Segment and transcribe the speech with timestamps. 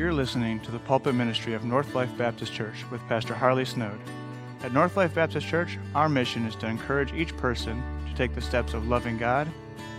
[0.00, 4.00] You're listening to the pulpit ministry of North Life Baptist Church with Pastor Harley Snode.
[4.62, 8.40] At North Life Baptist Church, our mission is to encourage each person to take the
[8.40, 9.46] steps of loving God,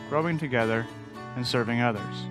[0.09, 0.87] growing together,
[1.35, 2.25] and serving others.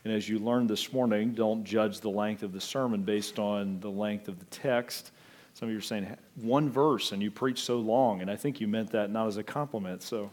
[0.04, 3.78] And as you learned this morning, don't judge the length of the sermon based on
[3.78, 5.12] the length of the text
[5.54, 8.60] some of you are saying one verse and you preach so long, and I think
[8.60, 10.02] you meant that not as a compliment.
[10.02, 10.30] So,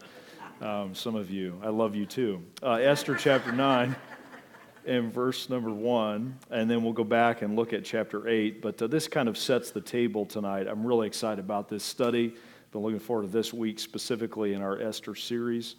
[0.62, 2.42] um, some of you, I love you too.
[2.64, 3.96] Uh, Esther chapter 9
[4.86, 8.62] and verse number 1, and then we'll go back and look at chapter 8.
[8.62, 10.68] But uh, this kind of sets the table tonight.
[10.68, 12.36] I'm really excited about this study.
[12.72, 15.76] Been looking forward to this week specifically in our Esther series.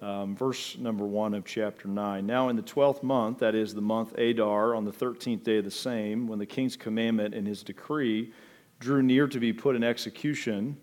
[0.00, 2.24] Um, verse number 1 of chapter 9.
[2.24, 5.64] Now, in the 12th month, that is the month Adar, on the 13th day of
[5.64, 8.32] the same, when the king's commandment and his decree
[8.80, 10.76] drew near to be put in execution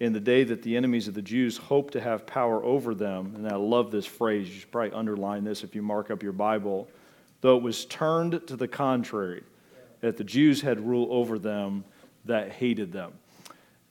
[0.00, 3.32] in the day that the enemies of the Jews hoped to have power over them.
[3.34, 4.48] And I love this phrase.
[4.48, 6.88] You should probably underline this if you mark up your Bible.
[7.40, 9.42] Though it was turned to the contrary,
[10.00, 11.84] that the Jews had rule over them
[12.24, 13.12] that hated them.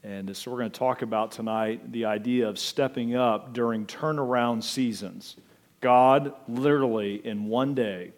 [0.03, 4.63] And so we're going to talk about tonight the idea of stepping up during turnaround
[4.63, 5.35] seasons.
[5.81, 8.13] God literally in one day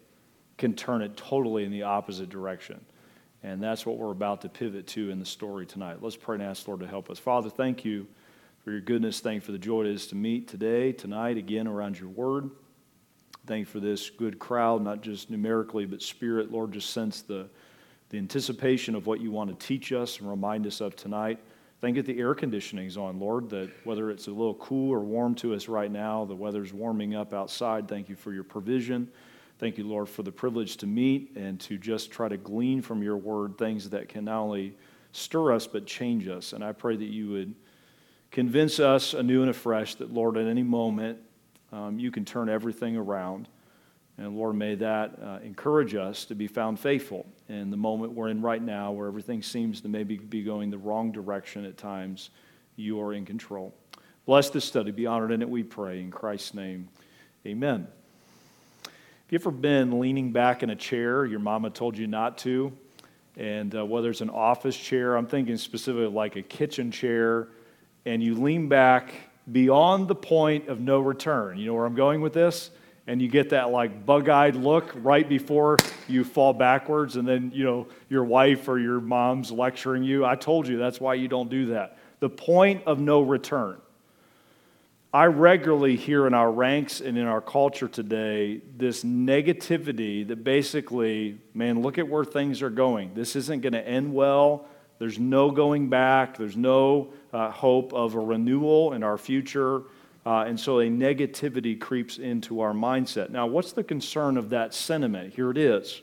[0.58, 2.80] can turn it totally in the opposite direction.
[3.42, 6.02] And that's what we're about to pivot to in the story tonight.
[6.02, 7.18] Let's pray and ask the Lord to help us.
[7.18, 8.06] Father, thank you
[8.64, 9.20] for your goodness.
[9.20, 12.50] Thank you for the joy it is to meet today, tonight, again around your word.
[13.46, 16.52] Thank you for this good crowd, not just numerically, but spirit.
[16.52, 17.48] Lord, just sense the,
[18.10, 21.38] the anticipation of what you want to teach us and remind us of tonight.
[21.80, 24.90] Thank you that the air conditioning is on, Lord, that whether it's a little cool
[24.90, 27.88] or warm to us right now, the weather's warming up outside.
[27.88, 29.10] Thank you for your provision.
[29.60, 33.02] Thank you, Lord, for the privilege to meet and to just try to glean from
[33.02, 34.74] your word things that can not only
[35.12, 36.54] stir us but change us.
[36.54, 37.54] And I pray that you would
[38.30, 41.18] convince us anew and afresh that, Lord, at any moment
[41.72, 43.48] um, you can turn everything around.
[44.16, 48.30] And Lord, may that uh, encourage us to be found faithful in the moment we're
[48.30, 52.30] in right now, where everything seems to maybe be going the wrong direction at times.
[52.76, 53.74] You are in control.
[54.24, 54.90] Bless this study.
[54.90, 56.00] Be honored in it, we pray.
[56.00, 56.88] In Christ's name,
[57.46, 57.88] amen.
[59.30, 62.72] You ever been leaning back in a chair your mama told you not to?
[63.36, 67.46] And uh, whether it's an office chair, I'm thinking specifically like a kitchen chair,
[68.04, 69.14] and you lean back
[69.52, 71.58] beyond the point of no return.
[71.58, 72.70] You know where I'm going with this?
[73.06, 75.76] And you get that like bug eyed look right before
[76.08, 80.24] you fall backwards, and then, you know, your wife or your mom's lecturing you.
[80.24, 81.98] I told you that's why you don't do that.
[82.18, 83.80] The point of no return.
[85.12, 91.40] I regularly hear in our ranks and in our culture today this negativity that basically,
[91.52, 93.12] man, look at where things are going.
[93.14, 94.66] This isn't going to end well.
[95.00, 96.36] There's no going back.
[96.36, 99.82] There's no uh, hope of a renewal in our future.
[100.24, 103.30] Uh, and so a negativity creeps into our mindset.
[103.30, 105.34] Now, what's the concern of that sentiment?
[105.34, 106.02] Here it is.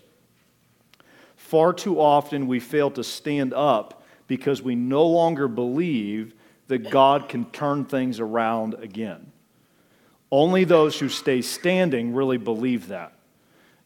[1.38, 6.34] Far too often we fail to stand up because we no longer believe
[6.67, 9.31] that God can turn things around again.
[10.31, 13.13] Only those who stay standing really believe that.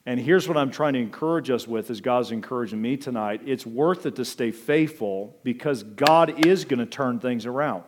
[0.05, 3.41] And here's what I'm trying to encourage us with as God's encouraging me tonight.
[3.45, 7.83] It's worth it to stay faithful because God is going to turn things around.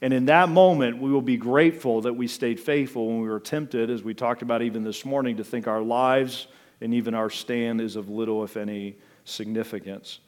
[0.00, 3.40] And in that moment, we will be grateful that we stayed faithful when we were
[3.40, 6.46] tempted, as we talked about even this morning, to think our lives
[6.80, 10.20] and even our stand is of little, if any, significance.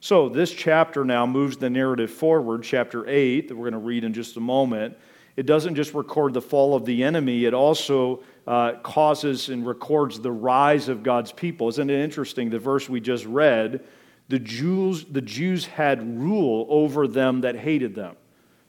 [0.00, 4.04] So, this chapter now moves the narrative forward, chapter 8, that we're going to read
[4.04, 4.96] in just a moment.
[5.36, 10.20] It doesn't just record the fall of the enemy, it also uh, causes and records
[10.20, 11.68] the rise of God's people.
[11.68, 12.50] Isn't it interesting?
[12.50, 13.84] The verse we just read
[14.28, 18.16] the Jews, the Jews had rule over them that hated them.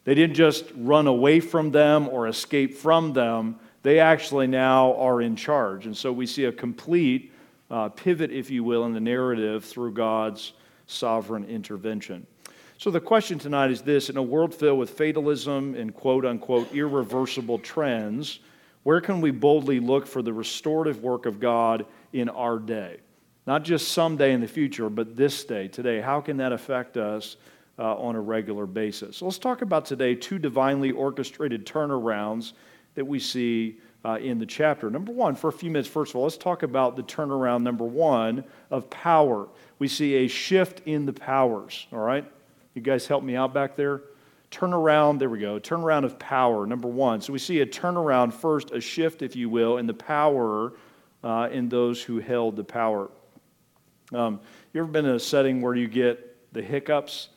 [0.04, 5.22] They didn't just run away from them or escape from them, they actually now are
[5.22, 5.86] in charge.
[5.86, 7.32] And so we see a complete
[7.70, 10.54] uh, pivot, if you will, in the narrative through God's
[10.88, 12.25] sovereign intervention.
[12.80, 16.74] So the question tonight is this in a world filled with fatalism and quote unquote
[16.74, 18.39] irreversible trends,
[18.84, 22.98] where can we boldly look for the restorative work of God in our day?
[23.45, 26.01] Not just someday in the future, but this day, today.
[26.01, 27.38] How can that affect us
[27.80, 29.18] uh, on a regular basis?
[29.18, 32.54] So let's talk about today two divinely orchestrated turnarounds
[32.95, 34.90] that we see uh, in the chapter.
[34.90, 37.86] Number one, for a few minutes, first of all, let's talk about the turnaround, number
[37.86, 39.48] one, of power.
[39.80, 42.26] We see a shift in the powers, all right?
[42.74, 44.02] You guys help me out back there?
[44.52, 45.60] Turnaround, there we go.
[45.60, 47.22] Turnaround of power, number one.
[47.22, 50.74] So we see a turnaround first, a shift, if you will, in the power
[51.24, 53.10] uh, in those who held the power.
[54.14, 54.40] Um,
[54.74, 57.30] you ever been in a setting where you get the hiccups?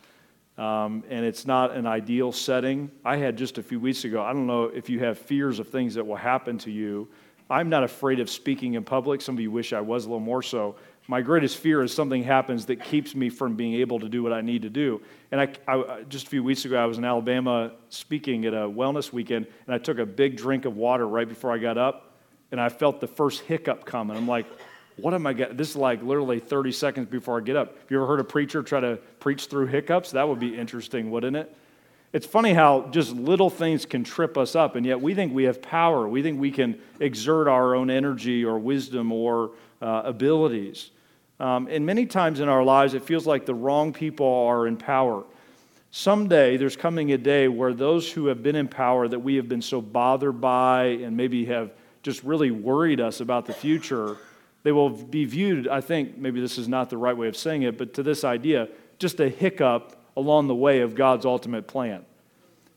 [0.61, 2.91] Um, and it's not an ideal setting.
[3.03, 5.69] I had just a few weeks ago, I don't know if you have fears of
[5.71, 7.09] things that will happen to you.
[7.49, 9.23] I'm not afraid of speaking in public.
[9.23, 10.77] Some of you wish I was a little more so.
[11.09, 14.35] My greatest fear is something happens that keeps me from being able to do what
[14.35, 15.01] I need to do.
[15.33, 18.69] And I, I, just a few weeks ago, I was in Alabama speaking at a
[18.69, 22.19] wellness weekend, and I took a big drink of water right before I got up,
[22.53, 24.15] and I felt the first hiccup coming.
[24.15, 24.45] I'm like,
[25.02, 25.56] what am I getting?
[25.56, 27.76] This is like literally 30 seconds before I get up.
[27.76, 30.12] Have you ever heard a preacher try to preach through hiccups?
[30.12, 31.55] That would be interesting, wouldn't it?
[32.12, 35.44] It's funny how just little things can trip us up, and yet we think we
[35.44, 36.08] have power.
[36.08, 40.91] We think we can exert our own energy or wisdom or uh, abilities.
[41.38, 44.76] Um, and many times in our lives, it feels like the wrong people are in
[44.76, 45.25] power.
[45.93, 49.49] Someday, there's coming a day where those who have been in power that we have
[49.49, 51.70] been so bothered by and maybe have
[52.03, 54.17] just really worried us about the future
[54.62, 57.62] they will be viewed, I think, maybe this is not the right way of saying
[57.62, 58.69] it, but to this idea,
[58.99, 62.05] just a hiccup along the way of God's ultimate plan.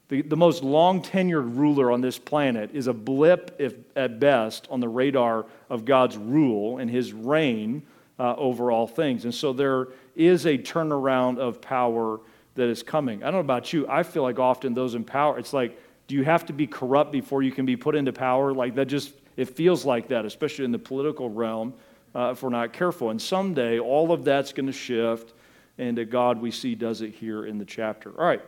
[0.10, 4.68] The, the most long tenured ruler on this planet is a blip, if at best,
[4.70, 7.84] on the radar of God's rule and his reign
[8.20, 9.26] uh, over all things.
[9.26, 12.20] And so there is a turnaround of power
[12.56, 13.24] that is coming.
[13.24, 16.16] I don't know about you, I feel like often those in power, it's like, do
[16.16, 18.54] you have to be corrupt before you can be put into power?
[18.54, 21.74] Like that just it feels like that, especially in the political realm,
[22.16, 23.10] uh, if we're not careful.
[23.10, 25.34] And someday, all of that's going to shift,
[25.78, 28.12] and God, we see, does it here in the chapter.
[28.12, 28.42] All right,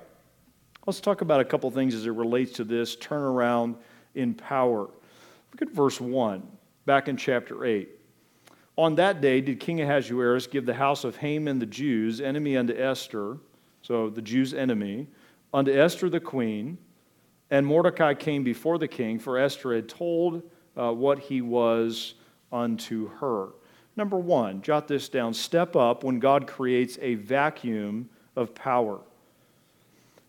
[0.86, 3.76] let's talk about a couple things as it relates to this turnaround
[4.14, 4.82] in power.
[5.52, 6.44] Look at verse 1,
[6.86, 7.90] back in chapter 8.
[8.78, 12.74] On that day did King Ahasuerus give the house of Haman the Jews, enemy unto
[12.74, 13.38] Esther,
[13.82, 15.08] so the Jews' enemy,
[15.54, 16.78] unto Esther the queen,
[17.50, 20.44] and Mordecai came before the king, for Esther had told
[20.78, 22.16] uh, what he was
[22.52, 23.50] unto her.
[23.96, 29.00] Number one, jot this down step up when God creates a vacuum of power.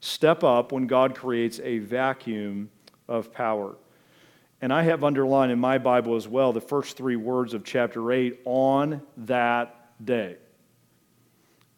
[0.01, 2.71] Step up when God creates a vacuum
[3.09, 3.77] of power.
[4.61, 8.13] And I have underlined in my Bible as well the first three words of chapter
[8.13, 10.37] 8 on that day.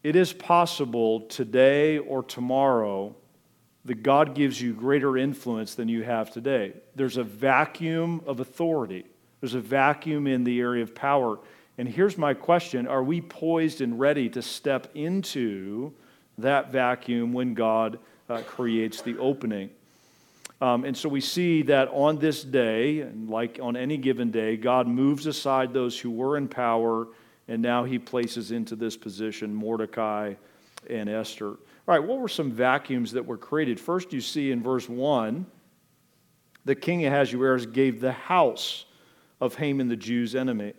[0.03, 3.15] It is possible today or tomorrow
[3.89, 6.73] that God gives you greater influence than you have today.
[6.93, 9.03] There's a vacuum of authority,
[9.41, 11.39] there's a vacuum in the area of power.
[11.79, 15.91] And here's my question Are we poised and ready to step into
[16.37, 17.97] that vacuum when God
[18.29, 19.71] uh, creates the opening?
[20.61, 24.55] Um, and so we see that on this day, and like on any given day,
[24.55, 27.07] God moves aside those who were in power,
[27.47, 30.35] and now he places into this position Mordecai
[30.87, 31.55] and Esther.
[31.89, 33.79] All right, what were some vacuums that were created?
[33.79, 35.43] First, you see in verse 1,
[36.63, 38.85] the king Ahasuerus gave the house
[39.41, 40.73] of Haman the Jew's enemy.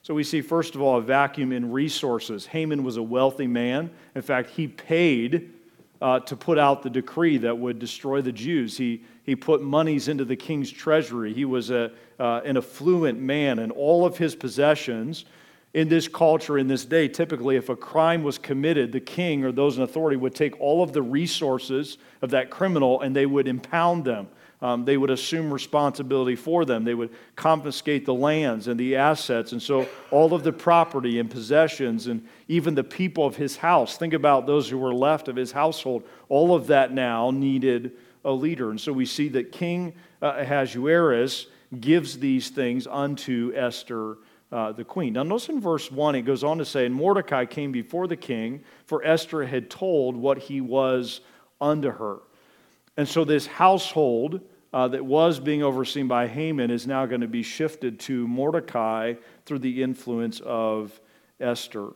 [0.00, 2.46] So we see, first of all, a vacuum in resources.
[2.46, 3.90] Haman was a wealthy man.
[4.14, 5.52] In fact, he paid
[6.00, 8.74] uh, to put out the decree that would destroy the Jews.
[8.74, 11.34] He, he put monies into the king's treasury.
[11.34, 15.26] He was a, uh, an affluent man, and all of his possessions
[15.74, 19.50] in this culture, in this day, typically, if a crime was committed, the king or
[19.50, 23.48] those in authority would take all of the resources of that criminal and they would
[23.48, 24.28] impound them.
[24.62, 26.84] Um, they would assume responsibility for them.
[26.84, 29.50] They would confiscate the lands and the assets.
[29.52, 33.98] And so, all of the property and possessions, and even the people of his house
[33.98, 37.92] think about those who were left of his household all of that now needed
[38.24, 38.70] a leader.
[38.70, 41.48] And so, we see that King uh, Ahasuerus
[41.80, 44.16] gives these things unto Esther
[44.54, 45.14] uh, the queen.
[45.14, 48.16] Now, notice in verse 1, it goes on to say, And Mordecai came before the
[48.16, 51.20] king, for Esther had told what he was
[51.60, 52.18] unto her.
[52.96, 54.40] And so, this household
[54.72, 59.14] uh, that was being overseen by Haman is now going to be shifted to Mordecai
[59.44, 61.00] through the influence of
[61.40, 61.88] Esther.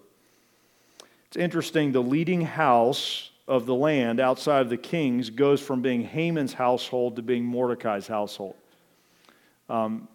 [1.29, 6.03] It's interesting, the leading house of the land outside of the king's goes from being
[6.03, 8.57] Haman's household to being Mordecai's household.
[9.69, 10.09] Um,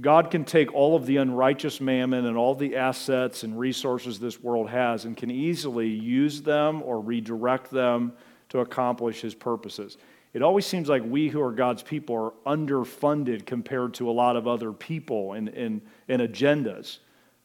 [0.00, 4.40] God can take all of the unrighteous mammon and all the assets and resources this
[4.40, 8.12] world has and can easily use them or redirect them
[8.50, 9.96] to accomplish his purposes.
[10.32, 12.14] It always seems like we who are God's people
[12.46, 16.98] are underfunded compared to a lot of other people and, agendas.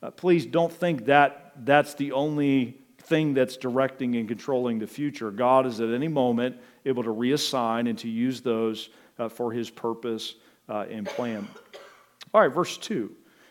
[0.04, 5.32] Uh, please don't think that that's the only thing that's directing and controlling the future.
[5.32, 9.70] God is at any moment able to reassign and to use those uh, for his
[9.70, 10.36] purpose
[10.70, 11.48] uh, and plan.
[12.36, 13.10] All right, verse 2.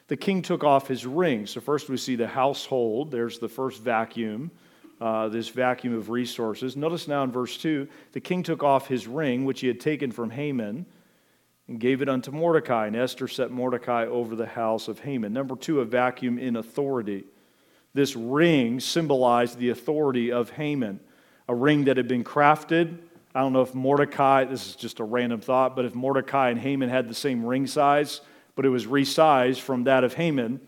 [0.08, 1.46] The king took off his ring.
[1.46, 3.10] So, first we see the household.
[3.10, 4.50] There's the first vacuum,
[5.00, 6.76] uh, this vacuum of resources.
[6.76, 10.12] Notice now in verse 2 the king took off his ring, which he had taken
[10.12, 10.84] from Haman,
[11.66, 12.88] and gave it unto Mordecai.
[12.88, 15.32] And Esther set Mordecai over the house of Haman.
[15.32, 17.24] Number two, a vacuum in authority.
[17.94, 21.00] This ring symbolized the authority of Haman,
[21.48, 22.98] a ring that had been crafted.
[23.34, 26.60] I don't know if Mordecai, this is just a random thought, but if Mordecai and
[26.60, 28.20] Haman had the same ring size,
[28.54, 30.60] but it was resized from that of Haman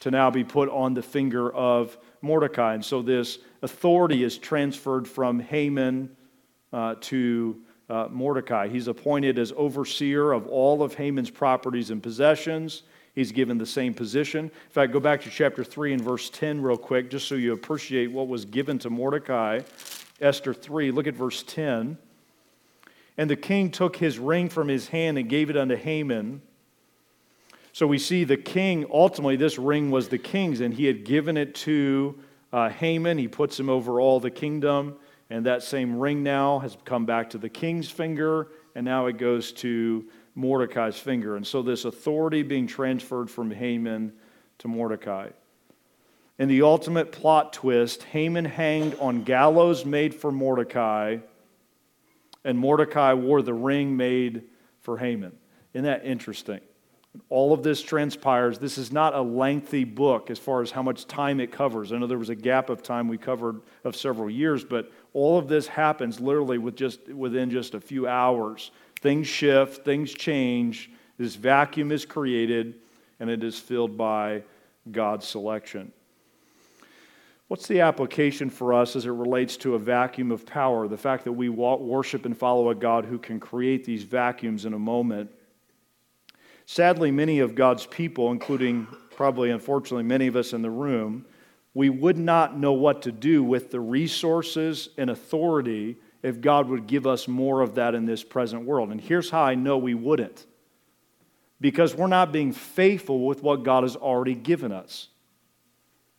[0.00, 2.74] to now be put on the finger of Mordecai.
[2.74, 6.14] And so this authority is transferred from Haman
[6.72, 8.68] uh, to uh, Mordecai.
[8.68, 12.82] He's appointed as overseer of all of Haman's properties and possessions.
[13.14, 14.46] He's given the same position.
[14.46, 17.52] In fact, go back to chapter 3 and verse 10 real quick, just so you
[17.52, 19.60] appreciate what was given to Mordecai.
[20.20, 21.96] Esther 3, look at verse 10.
[23.18, 26.42] And the king took his ring from his hand and gave it unto Haman
[27.76, 31.36] so we see the king, ultimately, this ring was the king's, and he had given
[31.36, 32.18] it to
[32.50, 33.18] uh, Haman.
[33.18, 34.96] He puts him over all the kingdom,
[35.28, 39.18] and that same ring now has come back to the king's finger, and now it
[39.18, 41.36] goes to Mordecai's finger.
[41.36, 44.14] And so this authority being transferred from Haman
[44.60, 45.28] to Mordecai.
[46.38, 51.18] In the ultimate plot twist, Haman hanged on gallows made for Mordecai,
[52.42, 54.44] and Mordecai wore the ring made
[54.80, 55.32] for Haman.
[55.74, 56.60] Isn't that interesting?
[57.28, 58.58] All of this transpires.
[58.58, 61.92] This is not a lengthy book as far as how much time it covers.
[61.92, 65.38] I know there was a gap of time we covered of several years, but all
[65.38, 68.70] of this happens literally with just, within just a few hours.
[69.00, 72.74] Things shift, things change, this vacuum is created,
[73.20, 74.42] and it is filled by
[74.90, 75.92] God's selection.
[77.48, 80.88] What's the application for us as it relates to a vacuum of power?
[80.88, 84.74] The fact that we worship and follow a God who can create these vacuums in
[84.74, 85.30] a moment
[86.66, 91.24] Sadly, many of God's people, including probably unfortunately many of us in the room,
[91.74, 96.86] we would not know what to do with the resources and authority if God would
[96.86, 98.90] give us more of that in this present world.
[98.90, 100.46] And here's how I know we wouldn't
[101.60, 105.08] because we're not being faithful with what God has already given us.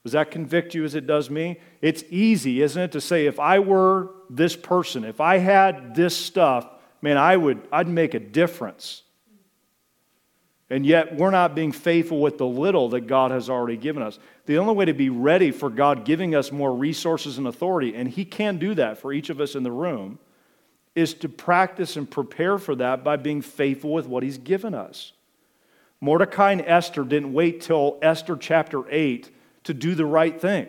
[0.03, 1.59] Does that convict you as it does me?
[1.81, 6.15] It's easy, isn't it, to say if I were this person, if I had this
[6.15, 6.67] stuff,
[7.01, 9.03] man, I would I'd make a difference.
[10.69, 14.19] And yet, we're not being faithful with the little that God has already given us.
[14.47, 18.09] The only way to be ready for God giving us more resources and authority, and
[18.09, 20.19] He can do that for each of us in the room,
[20.93, 25.13] is to practice and prepare for that by being faithful with what He's given us.
[26.01, 29.31] Mordecai and Esther didn't wait till Esther chapter 8
[29.63, 30.67] to do the right thing.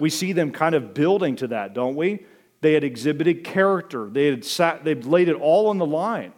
[0.00, 2.24] We see them kind of building to that, don't we?
[2.62, 6.32] They had exhibited character, they had sat, they'd laid it all on the line.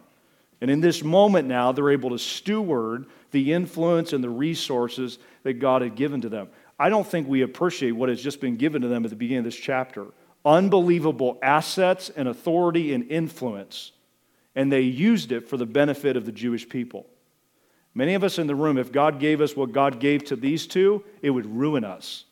[0.61, 5.53] And in this moment now, they're able to steward the influence and the resources that
[5.53, 6.49] God had given to them.
[6.77, 9.39] I don't think we appreciate what has just been given to them at the beginning
[9.39, 10.07] of this chapter
[10.45, 13.91] unbelievable assets and authority and influence.
[14.55, 17.05] And they used it for the benefit of the Jewish people.
[17.93, 20.65] Many of us in the room, if God gave us what God gave to these
[20.65, 22.23] two, it would ruin us.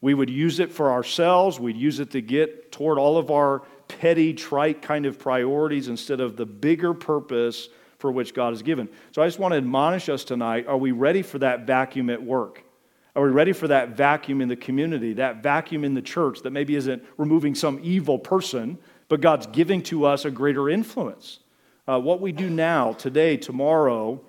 [0.00, 3.62] We would use it for ourselves, we'd use it to get toward all of our
[3.88, 7.68] petty, trite kind of priorities instead of the bigger purpose
[7.98, 8.88] for which God has given.
[9.12, 12.22] So I just want to admonish us tonight are we ready for that vacuum at
[12.22, 12.62] work?
[13.16, 16.50] Are we ready for that vacuum in the community, that vacuum in the church that
[16.50, 18.78] maybe isn't removing some evil person,
[19.08, 21.40] but God's giving to us a greater influence?
[21.88, 24.20] Uh, what we do now, today, tomorrow,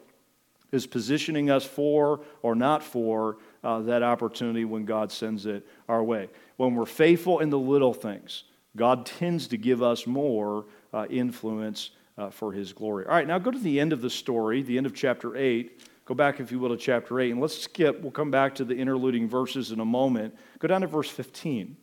[0.71, 6.03] is positioning us for or not for uh, that opportunity when God sends it our
[6.03, 6.29] way.
[6.57, 8.45] When we're faithful in the little things,
[8.75, 13.05] God tends to give us more uh, influence uh, for his glory.
[13.05, 15.81] All right, now go to the end of the story, the end of chapter 8.
[16.05, 18.01] Go back, if you will, to chapter 8, and let's skip.
[18.01, 20.35] We'll come back to the interluding verses in a moment.
[20.59, 21.77] Go down to verse 15.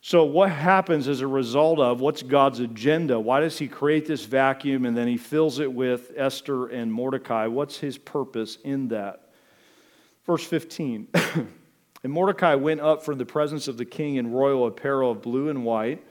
[0.00, 3.18] So, what happens as a result of what's God's agenda?
[3.18, 7.46] Why does He create this vacuum and then He fills it with Esther and Mordecai?
[7.46, 9.30] What's His purpose in that?
[10.26, 11.08] Verse 15.
[12.04, 15.48] And Mordecai went up from the presence of the king in royal apparel of blue
[15.48, 16.04] and white.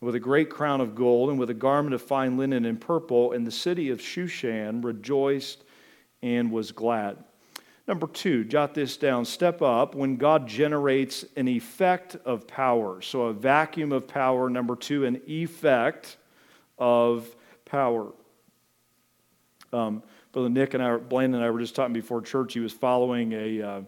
[0.00, 3.32] with a great crown of gold, and with a garment of fine linen and purple.
[3.32, 5.64] And the city of Shushan rejoiced
[6.22, 7.16] and was glad.
[7.88, 9.24] Number two, jot this down.
[9.24, 13.00] Step up when God generates an effect of power.
[13.00, 14.50] So, a vacuum of power.
[14.50, 16.18] Number two, an effect
[16.78, 17.34] of
[17.64, 18.12] power.
[19.72, 22.52] Um, Brother Nick and I, Blaine and I were just talking before church.
[22.52, 23.80] He was following a, uh,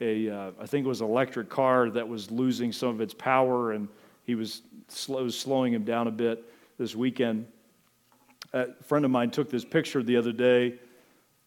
[0.00, 3.14] a uh, I think it was an electric car that was losing some of its
[3.14, 3.88] power, and
[4.24, 6.44] he was, slow, slowing him down a bit
[6.78, 7.46] this weekend.
[8.52, 10.74] A friend of mine took this picture the other day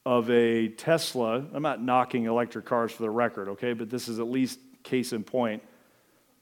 [0.06, 1.46] of a Tesla.
[1.54, 5.14] I'm not knocking electric cars for the record, okay, but this is at least case
[5.14, 5.64] in point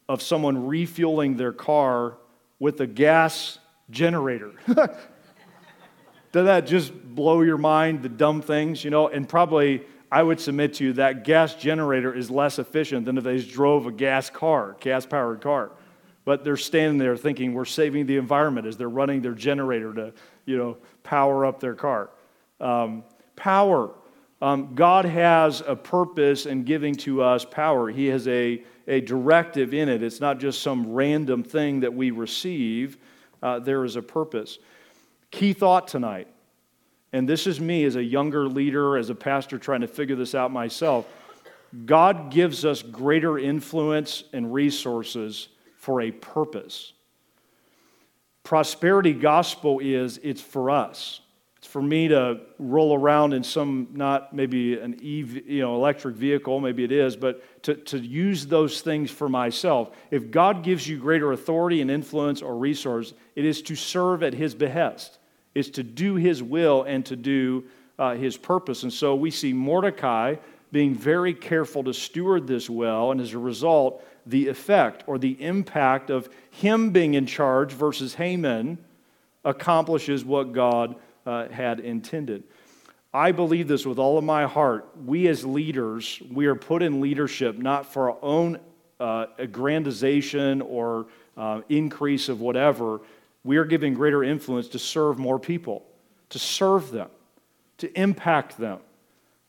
[0.07, 2.17] of someone refueling their car
[2.57, 4.51] with a gas generator.
[6.31, 9.07] Does that just blow your mind, the dumb things, you know?
[9.07, 13.23] And probably I would submit to you that gas generator is less efficient than if
[13.23, 15.71] they drove a gas car, gas powered car.
[16.25, 20.13] But they're standing there thinking we're saving the environment as they're running their generator to,
[20.45, 22.09] you know, power up their car.
[22.59, 23.03] Um,
[23.35, 23.91] power.
[24.41, 27.89] Um, God has a purpose in giving to us power.
[27.89, 30.01] He has a, a directive in it.
[30.01, 32.97] It's not just some random thing that we receive,
[33.41, 34.59] uh, there is a purpose.
[35.31, 36.27] Key thought tonight,
[37.11, 40.35] and this is me as a younger leader, as a pastor trying to figure this
[40.35, 41.07] out myself.
[41.85, 46.93] God gives us greater influence and resources for a purpose.
[48.43, 51.21] Prosperity gospel is it's for us.
[51.59, 56.15] It's for me to roll around in some, not maybe an EV, you know, electric
[56.15, 59.91] vehicle, maybe it is, but to, to use those things for myself.
[60.09, 64.33] If God gives you greater authority and influence or resource, it is to serve at
[64.33, 65.18] His behest,
[65.59, 67.65] it's to do His will and to do
[67.97, 68.83] uh, His purpose.
[68.83, 70.35] And so we see Mordecai
[70.71, 75.41] being very careful to steward this well, and as a result, the effect or the
[75.41, 78.77] impact of him being in charge versus Haman
[79.43, 82.43] accomplishes what God uh, had intended.
[83.13, 84.87] I believe this with all of my heart.
[85.03, 88.59] We as leaders, we are put in leadership not for our own
[88.99, 93.01] uh, aggrandization or uh, increase of whatever.
[93.43, 95.85] We are giving greater influence to serve more people,
[96.29, 97.09] to serve them,
[97.77, 98.79] to impact them.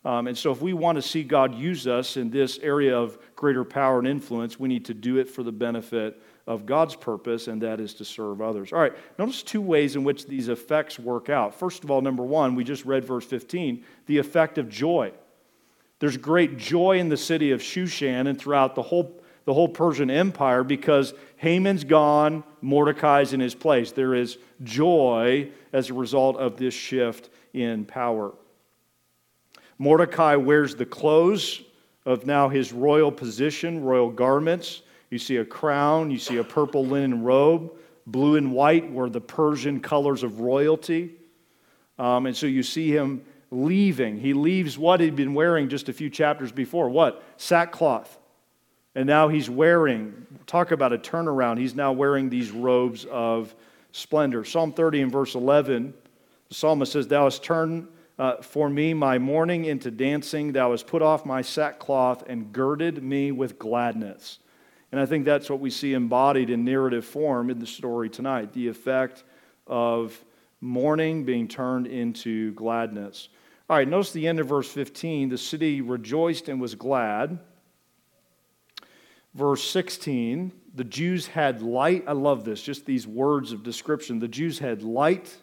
[0.04, 3.18] Um, and so, if we want to see God use us in this area of
[3.36, 7.48] greater power and influence, we need to do it for the benefit of God's purpose,
[7.48, 8.72] and that is to serve others.
[8.72, 11.54] All right, notice two ways in which these effects work out.
[11.54, 15.12] First of all, number one, we just read verse 15 the effect of joy.
[16.00, 20.10] There's great joy in the city of Shushan and throughout the whole, the whole Persian
[20.10, 23.92] Empire because Haman's gone, Mordecai's in his place.
[23.92, 28.32] There is joy as a result of this shift in power.
[29.78, 31.62] Mordecai wears the clothes
[32.04, 34.82] of now his royal position, royal garments.
[35.10, 37.72] You see a crown, you see a purple linen robe.
[38.06, 41.12] Blue and white were the Persian colors of royalty.
[41.98, 44.18] Um, and so you see him leaving.
[44.18, 46.88] He leaves what he'd been wearing just a few chapters before.
[46.88, 47.22] What?
[47.36, 48.18] Sackcloth.
[48.94, 51.58] And now he's wearing, talk about a turnaround.
[51.58, 53.54] He's now wearing these robes of
[53.92, 54.44] splendor.
[54.44, 55.94] Psalm 30 and verse 11,
[56.48, 57.86] the psalmist says, Thou hast turned
[58.18, 60.52] uh, for me my mourning into dancing.
[60.52, 64.40] Thou hast put off my sackcloth and girded me with gladness.
[64.92, 68.52] And I think that's what we see embodied in narrative form in the story tonight
[68.52, 69.22] the effect
[69.66, 70.22] of
[70.60, 73.28] mourning being turned into gladness.
[73.68, 75.28] All right, notice the end of verse 15.
[75.28, 77.38] The city rejoiced and was glad.
[79.34, 82.04] Verse 16, the Jews had light.
[82.06, 84.18] I love this, just these words of description.
[84.18, 85.34] The Jews had light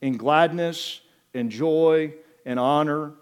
[0.00, 1.00] and gladness
[1.34, 2.14] and joy
[2.46, 3.12] and honor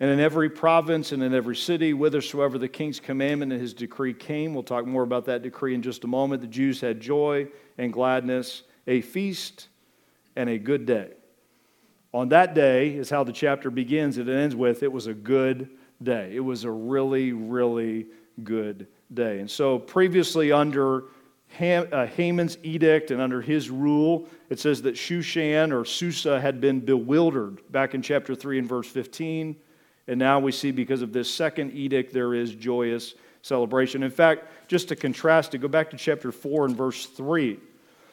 [0.00, 4.12] and in every province and in every city, whithersoever the king's commandment and his decree
[4.12, 6.42] came, we'll talk more about that decree in just a moment.
[6.42, 9.68] The Jews had joy and gladness, a feast
[10.34, 11.12] and a good day.
[12.12, 14.18] On that day is how the chapter begins.
[14.18, 15.70] It ends with, it was a good
[16.02, 16.32] day.
[16.34, 18.06] It was a really, really
[18.42, 19.40] good day.
[19.40, 21.04] And so, previously under
[21.60, 26.80] uh, Haman's edict and under his rule, it says that Shushan or Susa had been
[26.80, 29.56] bewildered back in chapter 3 and verse 15.
[30.06, 34.02] And now we see because of this second edict, there is joyous celebration.
[34.02, 37.58] In fact, just to contrast it, go back to chapter 4 and verse 3.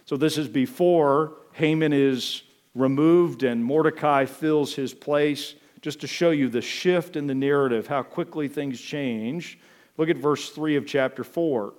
[0.05, 2.43] So this is before Haman is
[2.75, 7.87] removed and Mordecai fills his place, just to show you the shift in the narrative,
[7.87, 9.57] how quickly things change.
[10.01, 11.73] Look at verse 3 of chapter 4.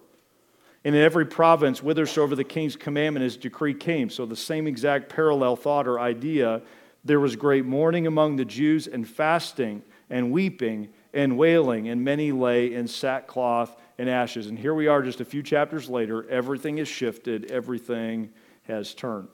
[0.84, 4.10] And in every province, whithersoever the king's commandment, his decree came.
[4.10, 6.62] So the same exact parallel thought or idea.
[7.04, 12.30] There was great mourning among the Jews and fasting and weeping and wailing, and many
[12.30, 14.46] lay in sackcloth and ashes.
[14.46, 16.24] And here we are just a few chapters later.
[16.30, 18.30] Everything has shifted, everything
[18.68, 19.26] has turned.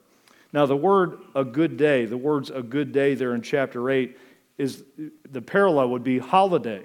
[0.54, 4.16] Now, the word a good day, the words a good day there in chapter 8,
[4.56, 4.82] is
[5.30, 6.84] the parallel would be holiday.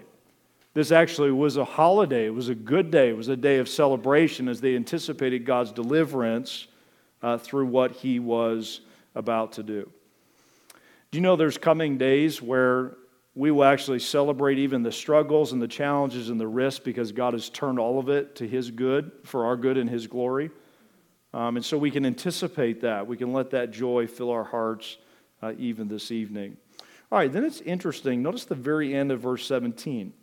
[0.74, 2.26] This actually was a holiday.
[2.26, 3.10] It was a good day.
[3.10, 6.68] It was a day of celebration as they anticipated God's deliverance
[7.22, 8.82] uh, through what he was
[9.16, 9.90] about to do.
[11.12, 12.96] Do you know there's coming days where
[13.36, 17.34] we will actually celebrate even the struggles and the challenges and the risks because God
[17.34, 20.50] has turned all of it to His good, for our good and His glory?
[21.34, 23.06] Um, and so we can anticipate that.
[23.06, 24.98] We can let that joy fill our hearts
[25.42, 26.58] uh, even this evening.
[27.12, 28.22] All right, then it's interesting.
[28.22, 30.14] Notice the very end of verse 17.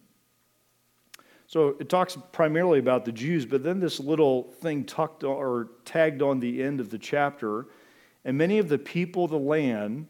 [1.51, 6.23] So it talks primarily about the Jews, but then this little thing tucked or tagged
[6.23, 7.67] on the end of the chapter,
[8.25, 10.07] and many of the people of the land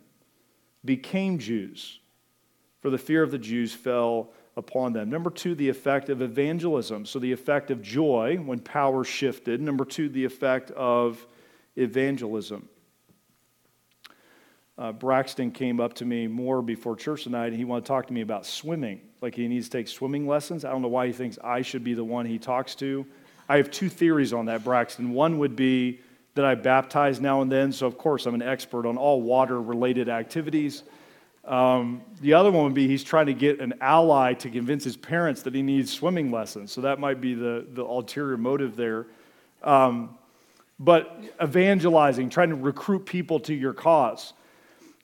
[0.85, 2.01] became Jews,
[2.83, 5.09] for the fear of the Jews fell upon them.
[5.09, 7.07] Number two, the effect of evangelism.
[7.07, 9.63] So the effect of joy when power shifted.
[9.63, 11.27] Number two, the effect of
[11.75, 12.69] evangelism.
[14.77, 18.09] Uh, Braxton came up to me more before church tonight, and he wanted to talk
[18.09, 20.65] to me about swimming like he needs to take swimming lessons.
[20.65, 23.07] I don't know why he thinks I should be the one he talks to.
[23.49, 25.13] I have two theories on that, Braxton.
[25.13, 26.01] One would be
[26.35, 29.61] that I baptize now and then, so of course I'm an expert on all water
[29.61, 30.85] related activities.
[31.45, 34.97] Um, the other one would be he's trying to get an ally to convince his
[34.97, 36.71] parents that he needs swimming lessons.
[36.71, 39.07] So that might be the, the ulterior motive there.
[39.63, 40.17] Um,
[40.79, 44.33] but evangelizing, trying to recruit people to your cause.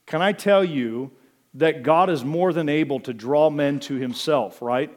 [0.05, 1.11] Can I tell you
[1.57, 4.95] that God is more than able to draw men to himself, right?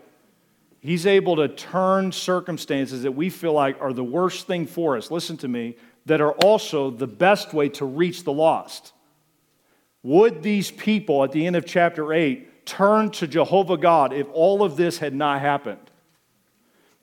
[0.80, 5.10] He's able to turn circumstances that we feel like are the worst thing for us,
[5.10, 8.92] listen to me, that are also the best way to reach the lost.
[10.02, 14.62] Would these people at the end of chapter 8 turn to Jehovah God if all
[14.62, 15.89] of this had not happened?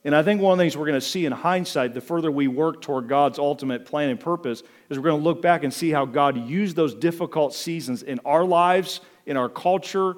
[0.03, 2.31] And I think one of the things we're going to see in hindsight, the further
[2.31, 5.73] we work toward God's ultimate plan and purpose, is we're going to look back and
[5.73, 10.15] see how God used those difficult seasons in our lives in our culture.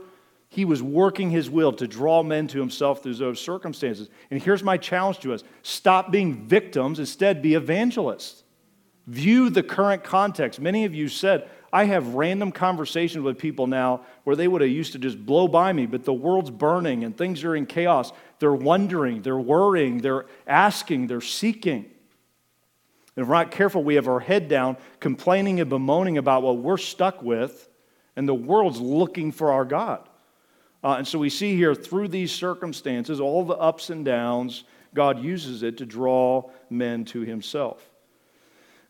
[0.47, 4.09] He was working his will to draw men to himself through those circumstances.
[4.31, 8.43] And here's my challenge to us stop being victims, instead, be evangelists.
[9.07, 10.61] View the current context.
[10.61, 14.69] Many of you said, I have random conversations with people now where they would have
[14.69, 18.11] used to just blow by me, but the world's burning and things are in chaos.
[18.39, 21.85] They're wondering, they're worrying, they're asking, they're seeking.
[23.15, 26.57] And if we're not careful, we have our head down, complaining and bemoaning about what
[26.57, 27.69] we're stuck with
[28.15, 30.07] and the world's looking for our God.
[30.83, 35.19] Uh, and so we see here through these circumstances, all the ups and downs, God
[35.23, 37.89] uses it to draw men to himself.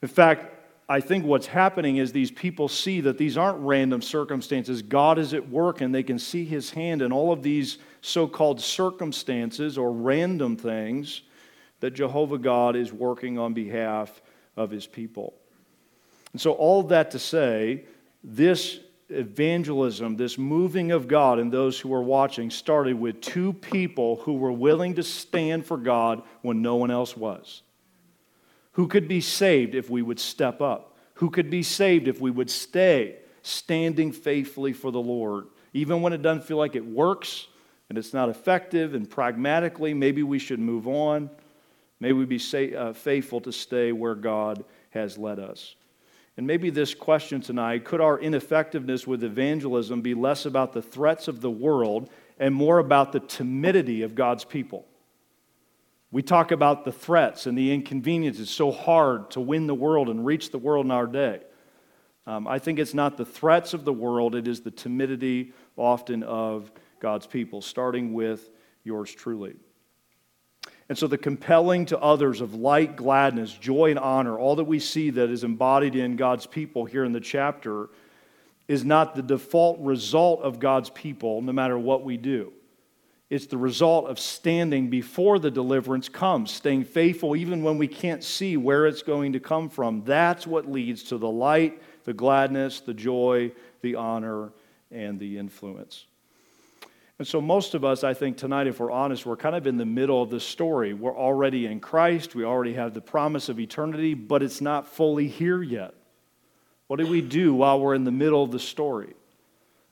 [0.02, 0.59] In fact,
[0.91, 4.82] I think what's happening is these people see that these aren't random circumstances.
[4.82, 8.28] God is at work and they can see his hand in all of these so
[8.28, 11.21] called circumstances or random things
[11.80, 14.19] that Jehovah God is working on behalf
[14.58, 15.36] of his people.
[16.34, 17.86] And so, all that to say,
[18.23, 24.17] this evangelism, this moving of God and those who were watching, started with two people
[24.17, 27.62] who were willing to stand for God when no one else was.
[28.73, 30.95] Who could be saved if we would step up?
[31.15, 35.47] Who could be saved if we would stay standing faithfully for the Lord?
[35.73, 37.47] Even when it doesn't feel like it works
[37.89, 41.29] and it's not effective, and pragmatically, maybe we should move on.
[41.99, 42.39] May we be
[42.75, 45.75] uh, faithful to stay where God has led us.
[46.38, 51.27] And maybe this question tonight could our ineffectiveness with evangelism be less about the threats
[51.27, 54.86] of the world and more about the timidity of God's people?
[56.12, 58.39] We talk about the threats and the inconvenience.
[58.39, 61.41] It's so hard to win the world and reach the world in our day.
[62.26, 66.24] Um, I think it's not the threats of the world, it is the timidity often
[66.24, 68.50] of God's people, starting with
[68.84, 69.56] yours truly.
[70.89, 74.80] And so, the compelling to others of light, gladness, joy, and honor, all that we
[74.80, 77.89] see that is embodied in God's people here in the chapter,
[78.67, 82.54] is not the default result of God's people, no matter what we do.
[83.30, 88.24] It's the result of standing before the deliverance comes, staying faithful even when we can't
[88.24, 90.04] see where it's going to come from.
[90.04, 94.52] That's what leads to the light, the gladness, the joy, the honor,
[94.92, 96.06] and the influence.
[97.20, 99.78] And so, most of us, I think, tonight, if we're honest, we're kind of in
[99.78, 100.94] the middle of the story.
[100.94, 105.28] We're already in Christ, we already have the promise of eternity, but it's not fully
[105.28, 105.94] here yet.
[106.88, 109.13] What do we do while we're in the middle of the story?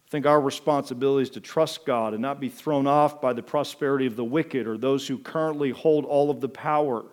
[0.07, 3.43] I think our responsibility is to trust God and not be thrown off by the
[3.43, 7.03] prosperity of the wicked or those who currently hold all of the power.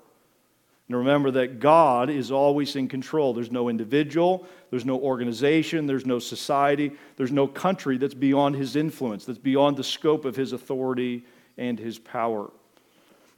[0.87, 3.35] And remember that God is always in control.
[3.35, 8.77] There's no individual, there's no organization, there's no society, there's no country that's beyond his
[8.77, 11.25] influence, that's beyond the scope of his authority
[11.59, 12.53] and his power.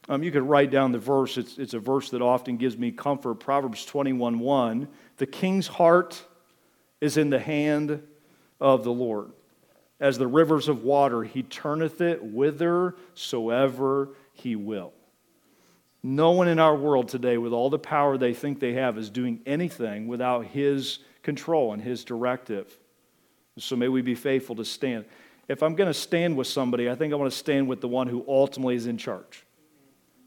[0.09, 1.39] Um, you could write down the verse.
[1.39, 3.37] It's, it's a verse that often gives me comfort.
[3.37, 4.89] Proverbs 21 1.
[5.17, 6.23] The king's heart
[7.01, 8.03] is in the hand
[8.61, 9.31] of the Lord.
[9.99, 14.93] As the rivers of water, he turneth it whithersoever he will.
[16.03, 19.11] No one in our world today, with all the power they think they have, is
[19.11, 22.79] doing anything without his control and his directive.
[23.59, 25.07] So may we be faithful to stand.
[25.49, 27.89] If I'm going to stand with somebody, I think I want to stand with the
[27.89, 29.47] one who ultimately is in charge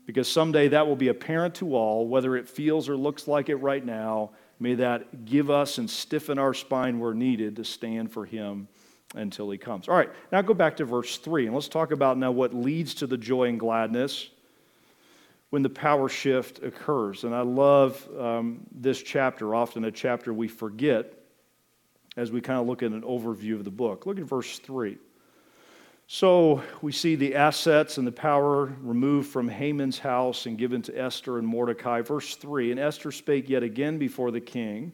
[0.09, 3.57] because someday that will be apparent to all, whether it feels or looks like it
[3.57, 4.31] right now.
[4.59, 8.67] May that give us and stiffen our spine where needed to stand for Him
[9.15, 9.87] until He comes.
[9.87, 12.93] All right, now go back to verse 3, and let's talk about now what leads
[12.95, 14.29] to the joy and gladness
[15.49, 17.23] when the power shift occurs.
[17.23, 21.13] And I love um, this chapter, often a chapter we forget
[22.17, 24.05] as we kind of look at an overview of the book.
[24.05, 24.97] Look at verse 3.
[26.11, 30.99] So we see the assets and the power removed from Haman's house and given to
[30.99, 32.01] Esther and Mordecai.
[32.01, 34.91] Verse 3 And Esther spake yet again before the king,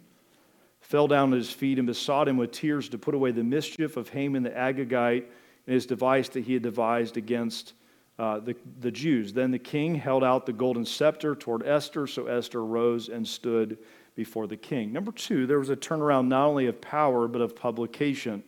[0.86, 3.98] fell down at his feet, and besought him with tears to put away the mischief
[3.98, 5.24] of Haman the Agagite
[5.66, 7.74] and his device that he had devised against
[8.20, 9.34] uh, the, the Jews.
[9.34, 13.80] Then the king held out the golden scepter toward Esther, so Esther rose and stood
[14.16, 14.94] before the king.
[14.94, 18.44] Number two, there was a turnaround not only of power, but of publication.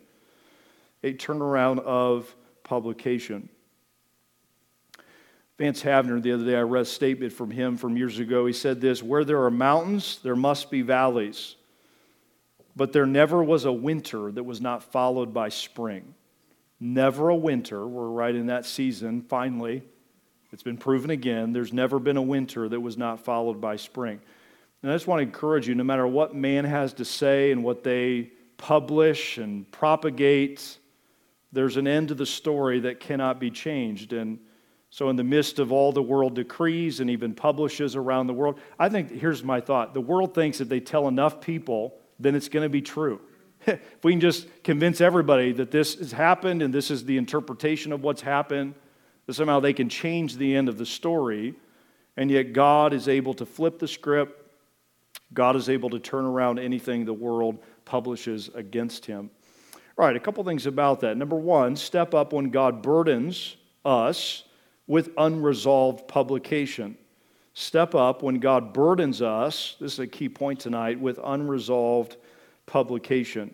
[1.04, 3.50] A turnaround of publication.
[5.58, 8.46] Vance Havner, the other day, I read a statement from him from years ago.
[8.46, 11.56] He said this Where there are mountains, there must be valleys.
[12.78, 16.14] But there never was a winter that was not followed by spring.
[16.80, 17.88] Never a winter.
[17.88, 19.82] We're right in that season, finally.
[20.54, 21.54] It's been proven again.
[21.54, 24.22] There's never been a winter that was not followed by spring.
[24.84, 27.64] And I just want to encourage you no matter what man has to say and
[27.64, 30.78] what they publish and propagate,
[31.52, 34.14] there's an end to the story that cannot be changed.
[34.14, 34.38] And
[34.92, 38.60] so, in the midst of all the world decrees and even publishes around the world,
[38.78, 42.50] I think here's my thought the world thinks if they tell enough people, then it's
[42.50, 43.20] going to be true.
[43.68, 47.92] if we can just convince everybody that this has happened and this is the interpretation
[47.92, 48.76] of what's happened,
[49.26, 51.54] that somehow they can change the end of the story.
[52.16, 54.44] And yet, God is able to flip the script.
[55.34, 59.30] God is able to turn around anything the world publishes against him.
[59.98, 61.18] All right, a couple things about that.
[61.18, 64.44] Number one, step up when God burdens us
[64.86, 66.98] with unresolved publication.
[67.60, 72.16] Step up when God burdens us, this is a key point tonight, with unresolved
[72.68, 73.52] publication.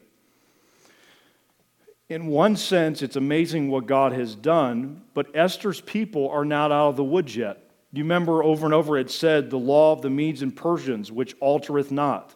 [2.09, 6.89] In one sense, it's amazing what God has done, but Esther's people are not out
[6.89, 7.63] of the woods yet.
[7.93, 11.39] You remember over and over it said, the law of the Medes and Persians, which
[11.39, 12.35] altereth not.